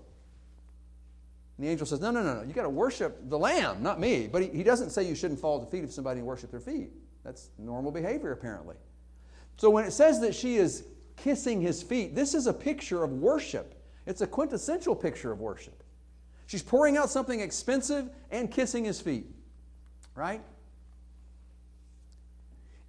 The 1.58 1.68
angel 1.68 1.86
says, 1.86 2.00
No, 2.00 2.12
no, 2.12 2.22
no, 2.22 2.34
no. 2.34 2.42
You 2.42 2.52
got 2.52 2.62
to 2.62 2.70
worship 2.70 3.28
the 3.28 3.38
Lamb, 3.38 3.82
not 3.82 3.98
me. 3.98 4.28
But 4.30 4.42
he, 4.42 4.48
he 4.48 4.62
doesn't 4.62 4.90
say 4.90 5.02
you 5.02 5.14
shouldn't 5.14 5.40
fall 5.40 5.60
at 5.60 5.68
the 5.68 5.76
feet 5.76 5.84
of 5.84 5.90
somebody 5.90 6.20
and 6.20 6.26
worship 6.26 6.50
their 6.50 6.60
feet. 6.60 6.90
That's 7.24 7.50
normal 7.58 7.92
behavior, 7.92 8.32
apparently. 8.32 8.76
So 9.56 9.70
when 9.70 9.84
it 9.84 9.92
says 9.92 10.20
that 10.20 10.34
she 10.34 10.56
is 10.56 10.84
kissing 11.16 11.60
his 11.60 11.82
feet, 11.82 12.14
this 12.14 12.34
is 12.34 12.46
a 12.46 12.52
picture 12.52 13.04
of 13.04 13.12
worship. 13.12 13.74
It's 14.06 14.20
a 14.20 14.26
quintessential 14.26 14.96
picture 14.96 15.30
of 15.30 15.40
worship. 15.40 15.82
She's 16.46 16.62
pouring 16.62 16.96
out 16.96 17.10
something 17.10 17.40
expensive 17.40 18.10
and 18.30 18.50
kissing 18.50 18.84
his 18.84 19.00
feet, 19.00 19.26
right? 20.14 20.42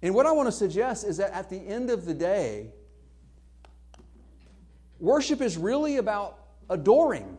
And 0.02 0.14
what 0.14 0.26
I 0.26 0.32
want 0.32 0.48
to 0.48 0.52
suggest 0.52 1.06
is 1.06 1.16
that 1.18 1.32
at 1.32 1.48
the 1.48 1.56
end 1.56 1.88
of 1.88 2.04
the 2.04 2.12
day, 2.12 2.72
worship 4.98 5.40
is 5.40 5.56
really 5.56 5.96
about 5.96 6.38
adoring. 6.68 7.38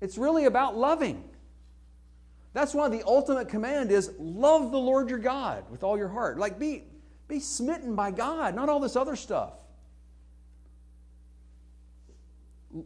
It's 0.00 0.18
really 0.18 0.44
about 0.44 0.76
loving. 0.76 1.29
That's 2.52 2.74
why 2.74 2.88
the 2.88 3.04
ultimate 3.06 3.48
command 3.48 3.92
is 3.92 4.10
love 4.18 4.72
the 4.72 4.78
Lord 4.78 5.08
your 5.08 5.18
God 5.18 5.64
with 5.70 5.84
all 5.84 5.96
your 5.96 6.08
heart. 6.08 6.38
Like 6.38 6.58
be, 6.58 6.84
be 7.28 7.38
smitten 7.38 7.94
by 7.94 8.10
God, 8.10 8.54
not 8.54 8.68
all 8.68 8.80
this 8.80 8.96
other 8.96 9.16
stuff. 9.16 9.52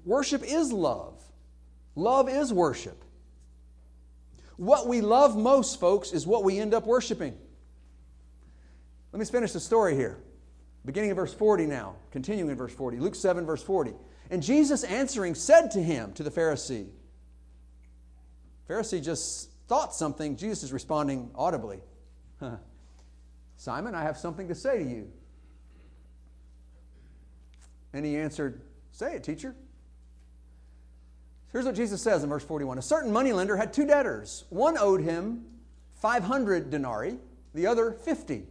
Worship 0.04 0.42
is 0.44 0.72
love. 0.72 1.22
Love 1.94 2.28
is 2.28 2.52
worship. 2.52 3.02
What 4.56 4.86
we 4.86 5.00
love 5.00 5.36
most, 5.36 5.80
folks, 5.80 6.12
is 6.12 6.26
what 6.26 6.44
we 6.44 6.58
end 6.58 6.74
up 6.74 6.86
worshiping. 6.86 7.36
Let 9.12 9.18
me 9.18 9.26
finish 9.26 9.52
the 9.52 9.60
story 9.60 9.94
here. 9.94 10.18
Beginning 10.84 11.10
of 11.10 11.16
verse 11.16 11.32
40 11.32 11.66
now, 11.66 11.96
continuing 12.10 12.50
in 12.50 12.56
verse 12.56 12.74
40. 12.74 12.98
Luke 12.98 13.14
7, 13.14 13.46
verse 13.46 13.62
40. 13.62 13.92
And 14.30 14.42
Jesus 14.42 14.84
answering 14.84 15.34
said 15.34 15.70
to 15.72 15.82
him, 15.82 16.12
to 16.12 16.22
the 16.22 16.30
Pharisee, 16.30 16.88
Pharisee 18.68 19.02
just 19.02 19.50
thought 19.68 19.94
something. 19.94 20.36
Jesus 20.36 20.64
is 20.64 20.72
responding 20.72 21.30
audibly. 21.34 21.80
Simon, 23.56 23.94
I 23.94 24.02
have 24.02 24.18
something 24.18 24.48
to 24.48 24.54
say 24.54 24.78
to 24.78 24.84
you. 24.84 25.10
And 27.92 28.04
he 28.04 28.16
answered, 28.16 28.60
Say 28.90 29.14
it, 29.14 29.24
teacher. 29.24 29.54
Here's 31.52 31.64
what 31.64 31.76
Jesus 31.76 32.02
says 32.02 32.24
in 32.24 32.28
verse 32.28 32.44
41 32.44 32.78
A 32.78 32.82
certain 32.82 33.12
moneylender 33.12 33.56
had 33.56 33.72
two 33.72 33.86
debtors. 33.86 34.44
One 34.50 34.76
owed 34.76 35.00
him 35.00 35.44
500 35.94 36.70
denarii, 36.70 37.16
the 37.54 37.66
other 37.66 37.92
50. 37.92 38.44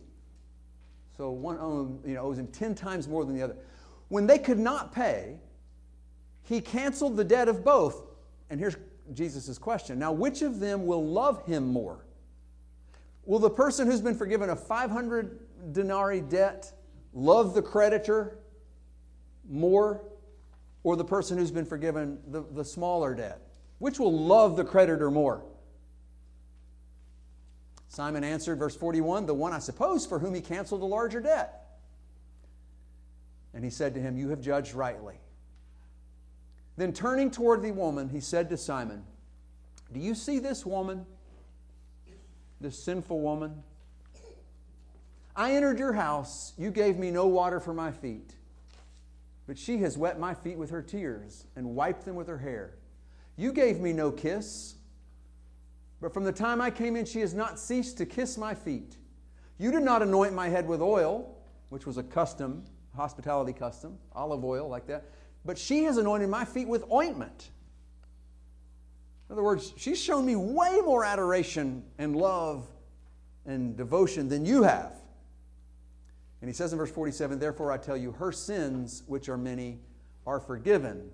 So 1.18 1.30
one 1.30 1.58
owed, 1.60 2.08
you 2.08 2.16
know, 2.16 2.22
owes 2.22 2.40
him 2.40 2.48
10 2.48 2.74
times 2.76 3.08
more 3.08 3.26
than 3.26 3.36
the 3.36 3.44
other. 3.44 3.56
When 4.08 4.26
they 4.26 4.40
could 4.40 4.58
not 4.58 4.94
pay, 4.94 5.38
he 6.44 6.62
canceled 6.62 7.18
the 7.18 7.24
debt 7.24 7.48
of 7.48 7.64
both. 7.64 8.04
And 8.50 8.60
here's 8.60 8.76
Jesus' 9.16 9.58
question. 9.58 10.00
Now, 10.00 10.12
which 10.12 10.42
of 10.42 10.60
them 10.60 10.86
will 10.86 11.06
love 11.06 11.46
him 11.46 11.68
more? 11.68 12.06
Will 13.26 13.40
the 13.40 13.50
person 13.50 13.88
who's 13.88 14.02
been 14.02 14.16
forgiven 14.16 14.50
a 14.50 14.56
500 14.56 15.74
denarii 15.74 16.22
debt 16.22 16.72
love 17.14 17.54
the 17.54 17.62
creditor 17.62 18.38
more, 19.50 20.02
or 20.84 20.96
the 20.96 21.06
person 21.06 21.38
who's 21.38 21.52
been 21.52 21.66
forgiven 21.66 22.20
the, 22.28 22.42
the 22.52 22.66
smaller 22.66 23.16
debt? 23.16 23.40
Which 23.80 24.00
will 24.00 24.18
love 24.18 24.56
the 24.58 24.66
creditor 24.66 25.10
more? 25.10 25.44
Simon 27.88 28.24
answered, 28.24 28.58
verse 28.58 28.76
41, 28.76 29.28
the 29.28 29.34
one 29.34 29.54
I 29.54 29.60
suppose 29.60 30.06
for 30.06 30.18
whom 30.18 30.34
he 30.34 30.42
canceled 30.42 30.82
the 30.82 30.86
larger 30.86 31.22
debt. 31.22 31.64
And 33.54 33.64
he 33.64 33.70
said 33.70 33.94
to 33.94 34.00
him, 34.00 34.18
You 34.18 34.30
have 34.30 34.42
judged 34.42 34.74
rightly. 34.74 35.16
Then 36.76 36.92
turning 36.94 37.30
toward 37.30 37.62
the 37.62 37.72
woman, 37.72 38.10
he 38.10 38.20
said 38.20 38.50
to 38.50 38.58
Simon, 38.58 39.04
Do 39.92 40.00
you 40.00 40.16
see 40.16 40.40
this 40.40 40.66
woman, 40.66 41.06
this 42.60 42.82
sinful 42.84 43.20
woman? 43.20 43.64
I 45.36 45.54
entered 45.54 45.80
your 45.80 45.94
house. 45.94 46.54
You 46.58 46.72
gave 46.72 46.98
me 46.98 47.12
no 47.12 47.28
water 47.28 47.60
for 47.60 47.74
my 47.74 47.92
feet, 47.92 48.36
but 49.48 49.58
she 49.58 49.80
has 49.80 49.98
wet 49.98 50.20
my 50.20 50.34
feet 50.34 50.58
with 50.58 50.70
her 50.72 50.82
tears 50.82 51.46
and 51.56 51.76
wiped 51.76 52.06
them 52.06 52.16
with 52.16 52.28
her 52.28 52.38
hair. 52.38 52.76
You 53.36 53.52
gave 53.52 53.80
me 53.80 53.94
no 53.94 54.12
kiss, 54.12 54.76
but 56.02 56.14
from 56.14 56.24
the 56.24 56.32
time 56.32 56.62
I 56.62 56.70
came 56.70 56.96
in, 56.96 57.06
she 57.06 57.20
has 57.22 57.34
not 57.34 57.60
ceased 57.60 57.98
to 57.98 58.06
kiss 58.06 58.38
my 58.38 58.54
feet. 58.54 58.98
You 59.58 59.72
did 59.72 59.84
not 59.84 60.02
anoint 60.02 60.34
my 60.34 60.50
head 60.50 60.68
with 60.68 60.82
oil, 60.82 61.36
which 61.70 61.86
was 61.86 61.98
a 61.98 62.04
custom, 62.04 62.64
hospitality 62.96 63.54
custom, 63.54 63.98
olive 64.14 64.44
oil 64.44 64.68
like 64.68 64.86
that 64.88 65.06
but 65.46 65.58
she 65.58 65.84
has 65.84 65.98
anointed 65.98 66.30
my 66.30 66.46
feet 66.46 66.68
with 66.68 66.84
ointment. 66.92 67.50
In 69.30 69.34
other 69.34 69.44
words, 69.44 69.74
she's 69.78 70.02
shown 70.02 70.26
me 70.26 70.36
way 70.36 70.80
more 70.84 71.04
adoration 71.04 71.84
and 71.98 72.16
love 72.16 72.68
and 73.46 73.76
devotion 73.76 74.30
than 74.30 74.46
you 74.46 74.64
have. 74.64 74.94
And 76.42 76.50
he 76.50 76.54
says 76.54 76.74
in 76.74 76.78
verse 76.78 76.92
47 76.92 77.40
Therefore 77.40 77.72
I 77.72 77.78
tell 77.78 77.98
you, 77.98 78.12
her 78.12 78.32
sins, 78.32 79.04
which 79.08 79.30
are 79.30 79.38
many, 79.38 79.80
are 80.28 80.40
forgiven, 80.40 81.10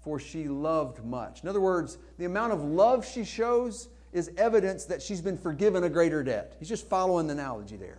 for 0.00 0.20
she 0.20 0.48
loved 0.48 1.04
much. 1.04 1.42
In 1.42 1.48
other 1.48 1.60
words, 1.60 1.98
the 2.18 2.24
amount 2.24 2.52
of 2.52 2.62
love 2.62 3.04
she 3.04 3.24
shows 3.24 3.88
is 4.12 4.30
evidence 4.36 4.84
that 4.84 5.02
she's 5.02 5.20
been 5.20 5.36
forgiven 5.36 5.84
a 5.84 5.88
greater 5.88 6.22
debt. 6.22 6.56
He's 6.58 6.68
just 6.68 6.88
following 6.88 7.26
the 7.26 7.32
analogy 7.32 7.76
there. 7.76 7.98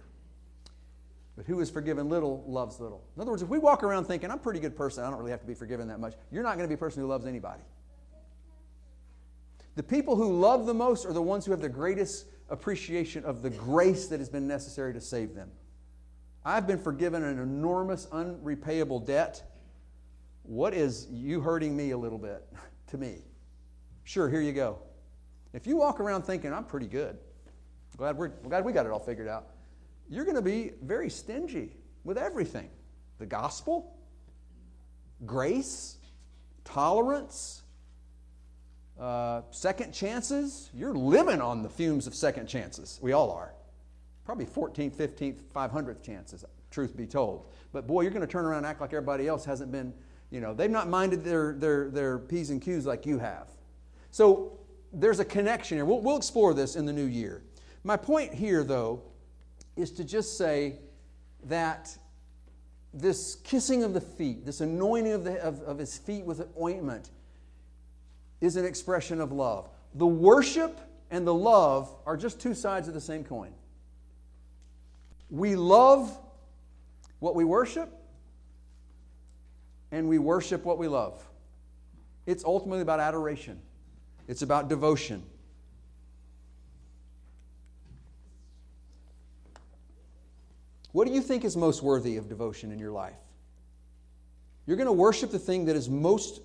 But 1.37 1.45
who 1.45 1.59
is 1.59 1.69
forgiven 1.69 2.09
little 2.09 2.43
loves 2.47 2.79
little. 2.79 3.03
In 3.15 3.21
other 3.21 3.29
words, 3.29 3.43
if 3.43 3.47
we 3.47 3.59
walk 3.59 3.83
around 3.83 4.05
thinking, 4.05 4.31
I'm 4.31 4.37
a 4.37 4.41
pretty 4.41 4.59
good 4.59 4.75
person, 4.75 5.03
I 5.03 5.09
don't 5.11 5.19
really 5.19 5.29
have 5.29 5.39
to 5.41 5.45
be 5.45 5.53
forgiven 5.53 5.87
that 5.89 5.99
much, 5.99 6.15
you're 6.31 6.41
not 6.41 6.57
going 6.57 6.63
to 6.63 6.67
be 6.67 6.73
a 6.73 6.79
person 6.79 7.01
who 7.01 7.07
loves 7.07 7.27
anybody. 7.27 7.61
The 9.75 9.83
people 9.83 10.15
who 10.15 10.39
love 10.39 10.65
the 10.65 10.73
most 10.73 11.05
are 11.05 11.13
the 11.13 11.21
ones 11.21 11.45
who 11.45 11.51
have 11.51 11.61
the 11.61 11.69
greatest 11.69 12.25
appreciation 12.49 13.23
of 13.23 13.43
the 13.43 13.51
grace 13.51 14.07
that 14.07 14.19
has 14.19 14.29
been 14.29 14.47
necessary 14.47 14.93
to 14.93 14.99
save 14.99 15.35
them. 15.35 15.51
I've 16.43 16.65
been 16.65 16.79
forgiven 16.79 17.23
an 17.23 17.37
enormous, 17.37 18.07
unrepayable 18.07 19.05
debt. 19.05 19.43
What 20.41 20.73
is 20.73 21.05
you 21.11 21.39
hurting 21.39 21.77
me 21.77 21.91
a 21.91 21.97
little 21.97 22.17
bit 22.17 22.47
to 22.87 22.97
me? 22.97 23.17
Sure, 24.05 24.27
here 24.27 24.41
you 24.41 24.53
go. 24.53 24.79
If 25.53 25.67
you 25.67 25.77
walk 25.77 25.99
around 25.99 26.23
thinking, 26.23 26.51
I'm 26.51 26.63
pretty 26.63 26.87
good, 26.87 27.19
glad, 27.95 28.17
we're, 28.17 28.29
glad 28.29 28.65
we 28.65 28.73
got 28.73 28.87
it 28.87 28.91
all 28.91 28.99
figured 28.99 29.27
out 29.27 29.49
you're 30.09 30.25
going 30.25 30.35
to 30.35 30.41
be 30.41 30.71
very 30.81 31.09
stingy 31.09 31.75
with 32.03 32.17
everything 32.17 32.69
the 33.19 33.25
gospel, 33.25 33.95
grace, 35.25 35.97
tolerance, 36.63 37.63
uh, 38.99 39.41
second 39.51 39.91
chances. 39.91 40.69
You're 40.73 40.93
living 40.93 41.41
on 41.41 41.63
the 41.63 41.69
fumes 41.69 42.07
of 42.07 42.13
second 42.13 42.47
chances. 42.47 42.99
We 43.01 43.13
all 43.13 43.31
are. 43.31 43.53
Probably 44.23 44.45
14th, 44.45 44.95
15th, 44.95 45.41
500th 45.55 46.03
chances, 46.03 46.45
truth 46.69 46.95
be 46.95 47.07
told. 47.07 47.47
But 47.71 47.87
boy, 47.87 48.01
you're 48.01 48.11
going 48.11 48.21
to 48.21 48.27
turn 48.27 48.45
around 48.45 48.57
and 48.57 48.65
act 48.65 48.81
like 48.81 48.93
everybody 48.93 49.27
else 49.27 49.45
hasn't 49.45 49.71
been, 49.71 49.93
you 50.29 50.41
know, 50.41 50.53
they've 50.53 50.69
not 50.69 50.89
minded 50.89 51.23
their, 51.23 51.53
their, 51.53 51.89
their 51.89 52.19
P's 52.19 52.49
and 52.49 52.61
Q's 52.61 52.85
like 52.85 53.05
you 53.05 53.17
have. 53.19 53.47
So 54.11 54.59
there's 54.93 55.19
a 55.19 55.25
connection 55.25 55.77
here. 55.77 55.85
We'll, 55.85 56.01
we'll 56.01 56.17
explore 56.17 56.53
this 56.53 56.75
in 56.75 56.85
the 56.85 56.93
new 56.93 57.05
year. 57.05 57.41
My 57.83 57.97
point 57.97 58.33
here, 58.33 58.63
though, 58.63 59.01
is 59.77 59.91
to 59.91 60.03
just 60.03 60.37
say 60.37 60.79
that 61.43 61.95
this 62.93 63.35
kissing 63.43 63.83
of 63.83 63.93
the 63.93 64.01
feet, 64.01 64.45
this 64.45 64.61
anointing 64.61 65.13
of, 65.13 65.23
the, 65.23 65.39
of, 65.41 65.61
of 65.61 65.77
his 65.77 65.97
feet 65.97 66.25
with 66.25 66.47
ointment, 66.59 67.09
is 68.41 68.55
an 68.55 68.65
expression 68.65 69.21
of 69.21 69.31
love. 69.31 69.69
The 69.95 70.07
worship 70.07 70.79
and 71.11 71.25
the 71.25 71.33
love 71.33 71.93
are 72.05 72.17
just 72.17 72.41
two 72.41 72.53
sides 72.53 72.87
of 72.87 72.93
the 72.93 73.01
same 73.01 73.23
coin. 73.23 73.51
We 75.29 75.55
love 75.55 76.17
what 77.19 77.35
we 77.35 77.43
worship, 77.43 77.89
and 79.91 80.07
we 80.07 80.19
worship 80.19 80.63
what 80.65 80.77
we 80.77 80.87
love. 80.87 81.23
It's 82.25 82.43
ultimately 82.43 82.81
about 82.81 82.99
adoration, 82.99 83.59
it's 84.27 84.41
about 84.41 84.69
devotion. 84.69 85.23
What 90.97 91.05
do 91.05 91.13
you 91.13 91.21
think 91.21 91.45
is 91.45 91.55
most 91.55 91.83
worthy 91.83 92.17
of 92.17 92.27
devotion 92.27 92.71
in 92.71 92.79
your 92.79 92.89
life? 92.89 93.13
You're 94.65 94.77
going 94.77 94.87
to 94.87 94.93
worship 94.93 95.29
the 95.29 95.37
thing 95.37 95.65
that 95.65 95.75
is 95.75 95.87
most 95.87 96.41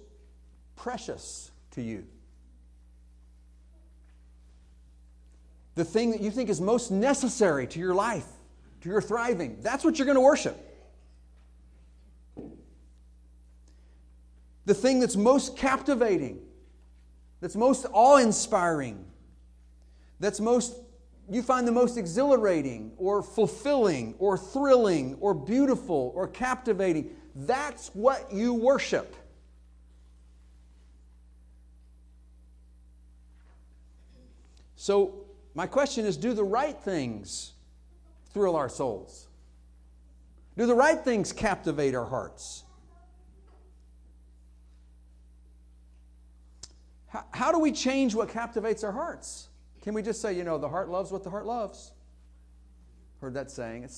precious 0.77 1.51
to 1.71 1.81
you. 1.81 2.05
The 5.75 5.87
thing 5.87 6.11
that 6.11 6.21
you 6.21 6.31
think 6.31 6.51
is 6.51 6.61
most 6.61 6.91
necessary 6.91 7.67
to 7.69 7.79
your 7.79 7.95
life, 7.95 8.27
to 8.83 8.91
your 8.91 9.01
thriving. 9.01 9.57
That's 9.63 9.85
what 9.85 9.99
you're 9.99 10.05
going 10.05 10.17
to 10.17 10.21
worship. 10.21 10.59
The 14.67 14.75
thing 14.75 15.01
that's 15.01 15.17
most 15.17 15.57
captivating, 15.57 16.43
that's 17.41 17.57
most 17.57 17.87
awe 17.91 18.19
inspiring, 18.19 19.03
that's 20.21 20.41
most 20.41 20.77
you 21.35 21.43
find 21.43 21.67
the 21.67 21.73
most 21.73 21.97
exhilarating 21.97 22.93
or 22.97 23.23
fulfilling 23.23 24.15
or 24.19 24.37
thrilling 24.37 25.17
or 25.21 25.35
beautiful 25.35 26.13
or 26.15 26.29
captivating. 26.29 27.11
That's 27.35 27.89
what 27.95 28.33
you 28.33 28.53
worship. 28.53 29.17
So, 34.77 35.27
my 35.55 35.67
question 35.67 36.05
is 36.05 36.17
do 36.17 36.35
the 36.35 36.45
right 36.45 36.77
things 36.77 37.53
thrill 38.33 38.57
our 38.57 38.69
souls? 38.69 39.29
Do 40.59 40.67
the 40.67 40.75
right 40.75 41.03
things 41.03 41.33
captivate 41.33 41.95
our 41.95 42.05
hearts? 42.05 42.65
How, 47.07 47.25
how 47.31 47.53
do 47.53 47.59
we 47.59 47.71
change 47.71 48.15
what 48.15 48.29
captivates 48.29 48.83
our 48.83 48.93
hearts? 48.93 49.49
Can 49.83 49.95
we 49.95 50.03
just 50.03 50.23
say, 50.23 50.33
you 50.33 50.45
know, 50.45 50.59
the 50.59 50.69
heart 50.69 50.89
loves 50.89 51.11
what 51.11 51.25
the 51.25 51.31
heart 51.31 51.45
loves? 51.45 51.93
Heard 53.21 53.35
that 53.35 53.51
saying. 53.51 53.83
It's 53.83 53.91